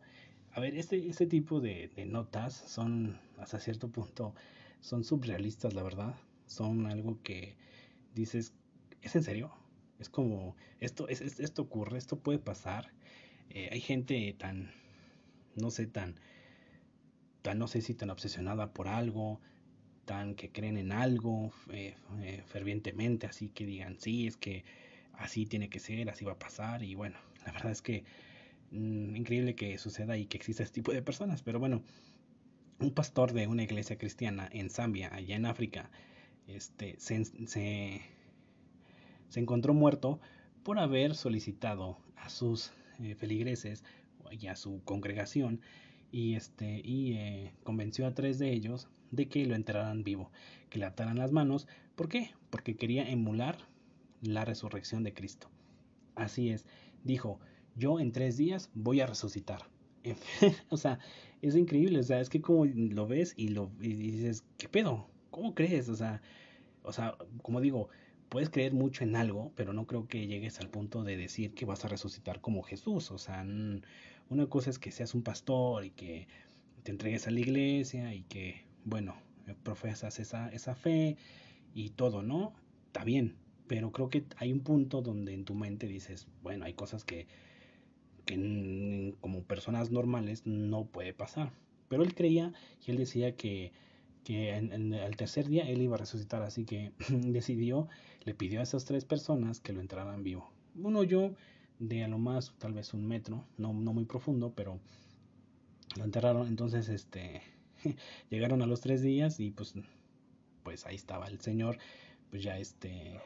a 0.51 0.59
ver, 0.59 0.75
este, 0.75 1.07
este 1.09 1.25
tipo 1.25 1.59
de, 1.61 1.89
notas 2.05 2.53
son 2.53 3.17
hasta 3.39 3.59
cierto 3.59 3.89
punto, 3.89 4.35
son 4.81 5.03
surrealistas, 5.03 5.73
la 5.73 5.81
verdad. 5.81 6.15
Son 6.45 6.85
algo 6.85 7.17
que 7.23 7.55
dices, 8.13 8.53
¿es 9.01 9.15
en 9.15 9.23
serio? 9.23 9.51
Es 9.97 10.09
como, 10.09 10.55
esto, 10.79 11.07
es, 11.07 11.21
esto 11.21 11.63
ocurre, 11.63 11.97
esto 11.97 12.19
puede 12.19 12.37
pasar. 12.37 12.91
Eh, 13.49 13.69
hay 13.71 13.81
gente 13.81 14.35
tan, 14.37 14.71
no 15.55 15.71
sé, 15.71 15.87
tan 15.87 16.19
tan 17.43 17.59
no 17.59 17.67
sé 17.67 17.81
si 17.81 17.93
tan 17.93 18.09
obsesionada 18.09 18.73
por 18.73 18.87
algo, 18.87 19.39
tan 20.05 20.33
que 20.33 20.51
creen 20.51 20.77
en 20.77 20.91
algo 20.91 21.51
eh, 21.69 21.95
fervientemente, 22.47 23.27
así 23.27 23.49
que 23.49 23.65
digan, 23.65 23.99
sí, 23.99 24.25
es 24.25 24.37
que 24.37 24.65
así 25.13 25.45
tiene 25.45 25.69
que 25.69 25.79
ser, 25.79 26.09
así 26.09 26.25
va 26.25 26.33
a 26.33 26.39
pasar, 26.39 26.83
y 26.83 26.95
bueno, 26.95 27.17
la 27.45 27.51
verdad 27.51 27.71
es 27.71 27.81
que 27.81 28.05
mm, 28.71 29.15
increíble 29.15 29.55
que 29.55 29.77
suceda 29.77 30.17
y 30.17 30.25
que 30.25 30.37
exista 30.37 30.63
este 30.63 30.75
tipo 30.75 30.93
de 30.93 31.01
personas, 31.01 31.43
pero 31.43 31.59
bueno, 31.59 31.83
un 32.79 32.91
pastor 32.93 33.33
de 33.33 33.47
una 33.47 33.63
iglesia 33.63 33.97
cristiana 33.97 34.49
en 34.51 34.69
Zambia, 34.69 35.13
allá 35.13 35.35
en 35.35 35.45
África, 35.45 35.91
este, 36.47 36.95
se, 36.99 37.25
se, 37.25 38.01
encontró 39.35 39.73
muerto 39.73 40.19
por 40.63 40.79
haber 40.79 41.15
solicitado 41.15 41.97
a 42.15 42.29
sus 42.29 42.71
eh, 42.99 43.15
feligreses 43.15 43.83
y 44.31 44.47
a 44.47 44.55
su 44.55 44.81
congregación 44.83 45.61
y, 46.13 46.35
este, 46.35 46.79
y 46.85 47.13
eh, 47.13 47.53
convenció 47.63 48.05
a 48.05 48.13
tres 48.13 48.37
de 48.37 48.53
ellos 48.53 48.87
de 49.09 49.27
que 49.27 49.45
lo 49.45 49.55
enterraran 49.55 50.03
vivo, 50.03 50.31
que 50.69 50.77
le 50.77 50.85
ataran 50.85 51.17
las 51.17 51.31
manos. 51.31 51.67
¿Por 51.95 52.07
qué? 52.07 52.29
Porque 52.51 52.75
quería 52.75 53.09
emular 53.09 53.57
la 54.21 54.45
resurrección 54.45 55.03
de 55.03 55.13
Cristo. 55.13 55.49
Así 56.15 56.51
es, 56.51 56.65
dijo, 57.03 57.39
yo 57.75 57.99
en 57.99 58.11
tres 58.11 58.37
días 58.37 58.69
voy 58.75 59.01
a 59.01 59.07
resucitar. 59.07 59.67
o 60.69 60.77
sea, 60.77 60.99
es 61.41 61.55
increíble, 61.55 61.99
o 61.99 62.03
sea, 62.03 62.21
es 62.21 62.29
que 62.29 62.41
como 62.41 62.65
lo 62.65 63.07
ves 63.07 63.33
y 63.35 63.47
lo 63.47 63.71
dices, 63.79 64.45
¿qué 64.57 64.69
pedo? 64.69 65.07
¿Cómo 65.31 65.55
crees? 65.55 65.89
O 65.89 65.95
sea, 65.95 66.21
o 66.83 66.93
sea, 66.93 67.17
como 67.41 67.59
digo, 67.59 67.89
puedes 68.29 68.51
creer 68.51 68.73
mucho 68.73 69.03
en 69.03 69.15
algo, 69.15 69.51
pero 69.55 69.73
no 69.73 69.87
creo 69.87 70.07
que 70.07 70.27
llegues 70.27 70.59
al 70.59 70.69
punto 70.69 71.03
de 71.03 71.17
decir 71.17 71.55
que 71.55 71.65
vas 71.65 71.85
a 71.85 71.87
resucitar 71.87 72.39
como 72.39 72.61
Jesús. 72.61 73.09
O 73.09 73.17
sea, 73.17 73.43
una 74.33 74.47
cosa 74.47 74.69
es 74.69 74.79
que 74.79 74.91
seas 74.91 75.13
un 75.15 75.23
pastor 75.23 75.85
y 75.85 75.91
que 75.91 76.27
te 76.83 76.91
entregues 76.91 77.27
a 77.27 77.31
la 77.31 77.39
iglesia 77.39 78.13
y 78.13 78.23
que, 78.23 78.65
bueno, 78.83 79.15
profesas 79.63 80.19
esa, 80.19 80.49
esa 80.49 80.75
fe 80.75 81.17
y 81.73 81.91
todo, 81.91 82.21
¿no? 82.23 82.53
Está 82.87 83.03
bien, 83.03 83.35
pero 83.67 83.91
creo 83.91 84.09
que 84.09 84.25
hay 84.37 84.51
un 84.51 84.59
punto 84.59 85.01
donde 85.01 85.33
en 85.33 85.45
tu 85.45 85.55
mente 85.55 85.87
dices, 85.87 86.27
bueno, 86.41 86.65
hay 86.65 86.73
cosas 86.73 87.03
que, 87.05 87.27
que 88.25 89.15
como 89.21 89.43
personas 89.43 89.91
normales 89.91 90.45
no 90.45 90.85
puede 90.85 91.13
pasar. 91.13 91.51
Pero 91.89 92.03
él 92.03 92.15
creía 92.15 92.53
y 92.85 92.91
él 92.91 92.97
decía 92.97 93.35
que, 93.35 93.71
que 94.23 94.55
en, 94.55 94.93
al 94.93 95.15
tercer 95.15 95.47
día 95.47 95.67
él 95.69 95.81
iba 95.81 95.95
a 95.95 95.99
resucitar, 95.99 96.41
así 96.43 96.65
que 96.65 96.91
decidió, 97.09 97.87
le 98.23 98.33
pidió 98.33 98.59
a 98.59 98.63
esas 98.63 98.85
tres 98.85 99.05
personas 99.05 99.59
que 99.59 99.73
lo 99.73 99.81
entraran 99.81 100.23
vivo. 100.23 100.51
Uno 100.75 101.03
yo 101.03 101.33
de 101.79 102.03
a 102.03 102.07
lo 102.07 102.17
más 102.17 102.53
tal 102.57 102.73
vez 102.73 102.93
un 102.93 103.07
metro, 103.07 103.45
no, 103.57 103.73
no 103.73 103.93
muy 103.93 104.05
profundo, 104.05 104.53
pero 104.55 104.79
lo 105.95 106.03
enterraron, 106.03 106.47
entonces 106.47 106.89
este 106.89 107.41
llegaron 108.29 108.61
a 108.61 108.65
los 108.65 108.81
tres 108.81 109.01
días 109.01 109.39
y 109.39 109.51
pues 109.51 109.73
pues 110.63 110.85
ahí 110.85 110.95
estaba 110.95 111.27
el 111.27 111.41
señor, 111.41 111.77
pues 112.29 112.41
ya 112.43 112.57
este 112.57 113.19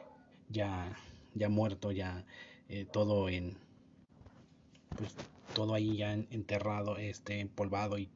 ya 0.48 0.96
ya 1.34 1.48
muerto, 1.48 1.92
ya 1.92 2.24
eh, 2.68 2.84
todo 2.84 3.28
en 3.28 3.56
pues 4.96 5.14
todo 5.54 5.74
ahí 5.74 5.96
ya 5.96 6.12
enterrado, 6.12 6.96
este 6.98 7.40
empolvado 7.40 7.98
y, 7.98 8.08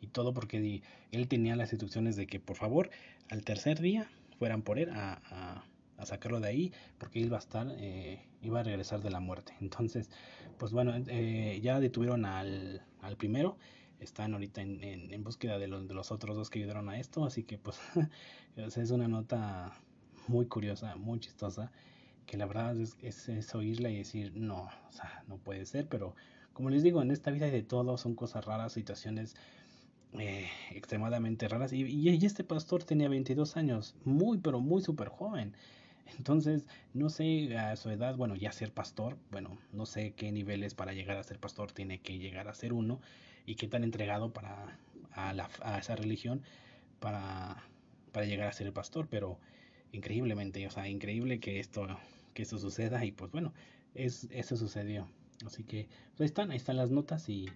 y 0.00 0.06
todo 0.08 0.32
porque 0.32 0.82
él 1.12 1.28
tenía 1.28 1.56
las 1.56 1.72
instrucciones 1.72 2.16
de 2.16 2.26
que 2.26 2.40
por 2.40 2.56
favor 2.56 2.90
al 3.30 3.44
tercer 3.44 3.80
día 3.80 4.10
fueran 4.38 4.62
por 4.62 4.78
él 4.78 4.90
a 4.90 5.20
a 5.30 5.64
sacarlo 6.04 6.40
de 6.40 6.48
ahí 6.48 6.72
porque 6.98 7.20
él 7.20 7.26
iba 7.26 7.36
a 7.36 7.40
estar, 7.40 7.66
eh, 7.78 8.26
iba 8.42 8.60
a 8.60 8.62
regresar 8.62 9.00
de 9.00 9.10
la 9.10 9.20
muerte. 9.20 9.54
Entonces, 9.60 10.10
pues 10.58 10.72
bueno, 10.72 10.92
eh, 11.08 11.60
ya 11.62 11.80
detuvieron 11.80 12.24
al, 12.24 12.82
al, 13.00 13.16
primero, 13.16 13.56
están 14.00 14.34
ahorita 14.34 14.60
en, 14.60 14.82
en, 14.82 15.24
búsqueda 15.24 15.58
de 15.58 15.68
los, 15.68 15.84
los, 15.84 16.12
otros 16.12 16.36
dos 16.36 16.50
que 16.50 16.58
ayudaron 16.58 16.88
a 16.88 16.98
esto, 16.98 17.24
así 17.24 17.44
que 17.44 17.58
pues 17.58 17.78
es 18.56 18.90
una 18.90 19.08
nota 19.08 19.72
muy 20.28 20.46
curiosa, 20.46 20.96
muy 20.96 21.20
chistosa, 21.20 21.70
que 22.26 22.36
la 22.36 22.46
verdad 22.46 22.76
es, 22.80 22.96
es, 23.28 23.54
oírla 23.54 23.90
y 23.90 23.98
decir, 23.98 24.32
no, 24.36 24.64
o 24.88 24.92
sea, 24.92 25.24
no 25.28 25.38
puede 25.38 25.66
ser, 25.66 25.88
pero 25.88 26.14
como 26.52 26.70
les 26.70 26.82
digo, 26.82 27.02
en 27.02 27.10
esta 27.10 27.30
vida 27.30 27.46
de 27.46 27.62
todo, 27.62 27.98
son 27.98 28.14
cosas 28.14 28.44
raras, 28.44 28.72
situaciones 28.72 29.34
eh, 30.12 30.48
extremadamente 30.70 31.48
raras. 31.48 31.72
Y, 31.72 31.82
y, 31.82 32.24
este 32.24 32.44
pastor 32.44 32.84
tenía 32.84 33.08
22 33.08 33.56
años, 33.56 33.96
muy, 34.04 34.38
pero 34.38 34.60
muy 34.60 34.80
súper 34.82 35.08
joven. 35.08 35.54
Entonces, 36.18 36.66
no 36.92 37.08
sé 37.10 37.56
a 37.56 37.76
su 37.76 37.90
edad, 37.90 38.16
bueno, 38.16 38.36
ya 38.36 38.52
ser 38.52 38.72
pastor, 38.72 39.16
bueno, 39.30 39.58
no 39.72 39.86
sé 39.86 40.12
qué 40.12 40.32
niveles 40.32 40.74
para 40.74 40.92
llegar 40.92 41.16
a 41.16 41.22
ser 41.22 41.38
pastor 41.38 41.72
tiene 41.72 42.00
que 42.00 42.18
llegar 42.18 42.48
a 42.48 42.54
ser 42.54 42.72
uno 42.72 43.00
y 43.46 43.56
qué 43.56 43.68
tan 43.68 43.84
entregado 43.84 44.32
para 44.32 44.78
a, 45.12 45.32
la, 45.32 45.48
a 45.62 45.78
esa 45.78 45.96
religión 45.96 46.42
para, 47.00 47.62
para 48.12 48.26
llegar 48.26 48.48
a 48.48 48.52
ser 48.52 48.66
el 48.66 48.72
pastor, 48.72 49.08
pero 49.08 49.38
increíblemente, 49.92 50.66
o 50.66 50.70
sea, 50.70 50.88
increíble 50.88 51.40
que 51.40 51.60
esto, 51.60 51.86
que 52.34 52.42
esto 52.42 52.58
suceda 52.58 53.04
y 53.04 53.12
pues 53.12 53.30
bueno, 53.30 53.52
es, 53.94 54.28
eso 54.30 54.56
sucedió. 54.56 55.08
Así 55.46 55.64
que 55.64 55.88
pues 56.16 56.20
ahí 56.20 56.26
están, 56.26 56.50
ahí 56.50 56.56
están 56.56 56.76
las 56.76 56.90
notas 56.90 57.28
y, 57.28 57.46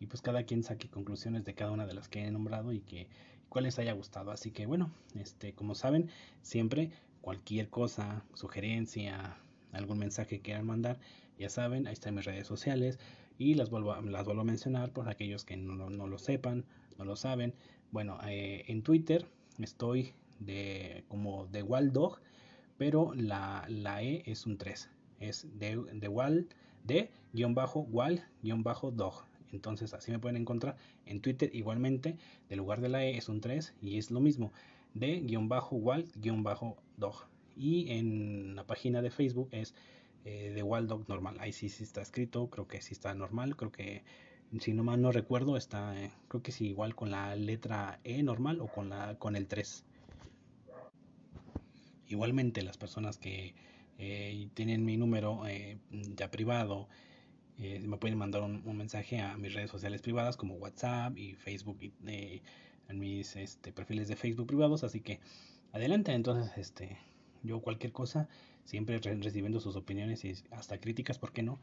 y 0.00 0.06
pues 0.06 0.22
cada 0.22 0.44
quien 0.44 0.62
saque 0.62 0.88
conclusiones 0.88 1.44
de 1.44 1.54
cada 1.54 1.70
una 1.72 1.86
de 1.86 1.94
las 1.94 2.08
que 2.08 2.24
he 2.24 2.30
nombrado 2.30 2.72
y 2.72 2.80
que 2.80 3.06
cuál 3.48 3.64
les 3.64 3.78
haya 3.78 3.92
gustado. 3.92 4.30
Así 4.30 4.50
que 4.50 4.66
bueno, 4.66 4.90
este, 5.18 5.52
como 5.52 5.74
saben, 5.74 6.10
siempre 6.42 6.90
cualquier 7.24 7.70
cosa, 7.70 8.22
sugerencia, 8.34 9.38
algún 9.72 9.98
mensaje 9.98 10.36
que 10.36 10.42
quieran 10.42 10.66
mandar, 10.66 10.98
ya 11.38 11.48
saben, 11.48 11.86
ahí 11.86 11.94
están 11.94 12.14
mis 12.14 12.26
redes 12.26 12.46
sociales 12.46 12.98
y 13.38 13.54
las 13.54 13.70
vuelvo 13.70 13.98
las 14.02 14.26
vuelvo 14.26 14.42
a 14.42 14.44
mencionar 14.44 14.92
por 14.92 15.08
aquellos 15.08 15.46
que 15.46 15.56
no, 15.56 15.88
no, 15.88 16.06
lo 16.06 16.18
sepan, 16.18 16.66
no 16.98 17.06
lo 17.06 17.16
saben. 17.16 17.54
Bueno, 17.92 18.18
eh, 18.28 18.64
en 18.68 18.82
Twitter 18.82 19.26
estoy 19.58 20.12
de 20.38 21.04
como 21.08 21.46
de 21.46 21.62
Wall 21.62 21.94
Dog, 21.94 22.20
pero 22.76 23.14
la, 23.14 23.64
la 23.68 24.02
E 24.02 24.22
es 24.26 24.44
un 24.44 24.58
3. 24.58 24.90
Es 25.20 25.46
de, 25.58 25.82
de 25.94 26.08
Wall 26.08 26.46
de 26.84 27.10
guion 27.32 27.54
bajo 27.54 27.80
Wall 27.80 28.22
guion 28.42 28.62
bajo 28.62 28.90
Dog. 28.90 29.24
Entonces 29.50 29.94
así 29.94 30.12
me 30.12 30.18
pueden 30.18 30.36
encontrar 30.36 30.76
en 31.06 31.22
Twitter 31.22 31.50
igualmente. 31.54 32.18
De 32.50 32.56
lugar 32.56 32.82
de 32.82 32.90
la 32.90 33.02
E 33.02 33.16
es 33.16 33.30
un 33.30 33.40
3 33.40 33.74
y 33.80 33.96
es 33.96 34.10
lo 34.10 34.20
mismo 34.20 34.52
de 34.92 35.20
guion 35.20 35.48
bajo 35.48 35.76
Wall 35.76 36.04
guion 36.16 36.42
bajo 36.42 36.76
Dog. 36.96 37.26
Y 37.56 37.90
en 37.92 38.56
la 38.56 38.66
página 38.66 39.02
de 39.02 39.10
Facebook 39.10 39.48
es 39.52 39.74
eh, 40.24 40.52
de 40.54 40.62
Wall 40.62 40.88
Dog 40.88 41.08
normal. 41.08 41.36
Ahí 41.40 41.52
sí, 41.52 41.68
sí 41.68 41.84
está 41.84 42.02
escrito, 42.02 42.48
creo 42.50 42.66
que 42.66 42.80
sí 42.80 42.94
está 42.94 43.14
normal, 43.14 43.56
creo 43.56 43.70
que 43.70 44.02
si 44.60 44.72
no 44.72 44.84
mal 44.84 45.00
no 45.00 45.12
recuerdo, 45.12 45.56
está, 45.56 46.00
eh, 46.00 46.10
creo 46.28 46.42
que 46.42 46.52
sí, 46.52 46.68
igual 46.68 46.94
con 46.94 47.10
la 47.10 47.34
letra 47.36 48.00
E 48.04 48.22
normal 48.22 48.60
o 48.60 48.68
con, 48.68 48.88
la, 48.88 49.18
con 49.18 49.36
el 49.36 49.46
3. 49.46 49.84
Igualmente 52.08 52.62
las 52.62 52.76
personas 52.76 53.18
que 53.18 53.54
eh, 53.98 54.48
tienen 54.54 54.84
mi 54.84 54.96
número 54.96 55.46
eh, 55.46 55.78
ya 55.90 56.30
privado, 56.30 56.88
me 57.56 57.96
pueden 57.98 58.18
mandar 58.18 58.42
un, 58.42 58.76
mensaje 58.76 59.20
a 59.20 59.36
mis 59.36 59.54
redes 59.54 59.70
sociales 59.70 60.02
privadas 60.02 60.36
como 60.36 60.56
WhatsApp 60.56 61.16
y 61.16 61.34
Facebook 61.34 61.78
y 61.80 61.92
en 62.88 62.98
mis 62.98 63.36
este, 63.36 63.72
perfiles 63.72 64.08
de 64.08 64.16
Facebook 64.16 64.48
privados. 64.48 64.82
Así 64.82 65.00
que 65.00 65.20
adelante, 65.74 66.12
entonces 66.12 66.56
este, 66.56 66.96
yo 67.42 67.60
cualquier 67.60 67.92
cosa, 67.92 68.28
siempre 68.64 68.98
recibiendo 68.98 69.60
sus 69.60 69.76
opiniones 69.76 70.24
y 70.24 70.34
hasta 70.52 70.78
críticas, 70.78 71.18
¿por 71.18 71.32
qué 71.32 71.42
no? 71.42 71.58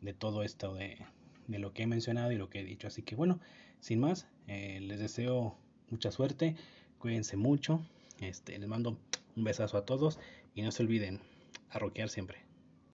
De 0.00 0.14
todo 0.14 0.42
esto 0.42 0.74
de, 0.74 0.98
de 1.46 1.58
lo 1.58 1.72
que 1.72 1.82
he 1.82 1.86
mencionado 1.86 2.32
y 2.32 2.36
lo 2.36 2.48
que 2.48 2.60
he 2.60 2.64
dicho. 2.64 2.86
Así 2.86 3.02
que 3.02 3.14
bueno, 3.14 3.38
sin 3.80 4.00
más, 4.00 4.26
eh, 4.48 4.80
les 4.80 4.98
deseo 4.98 5.56
mucha 5.90 6.10
suerte, 6.10 6.56
cuídense 6.98 7.36
mucho, 7.36 7.80
este, 8.20 8.58
les 8.58 8.68
mando 8.68 8.98
un 9.36 9.44
besazo 9.44 9.76
a 9.76 9.84
todos 9.84 10.18
y 10.54 10.62
no 10.62 10.72
se 10.72 10.82
olviden 10.82 11.20
a 11.68 11.78
rockear 11.78 12.08
siempre. 12.08 12.49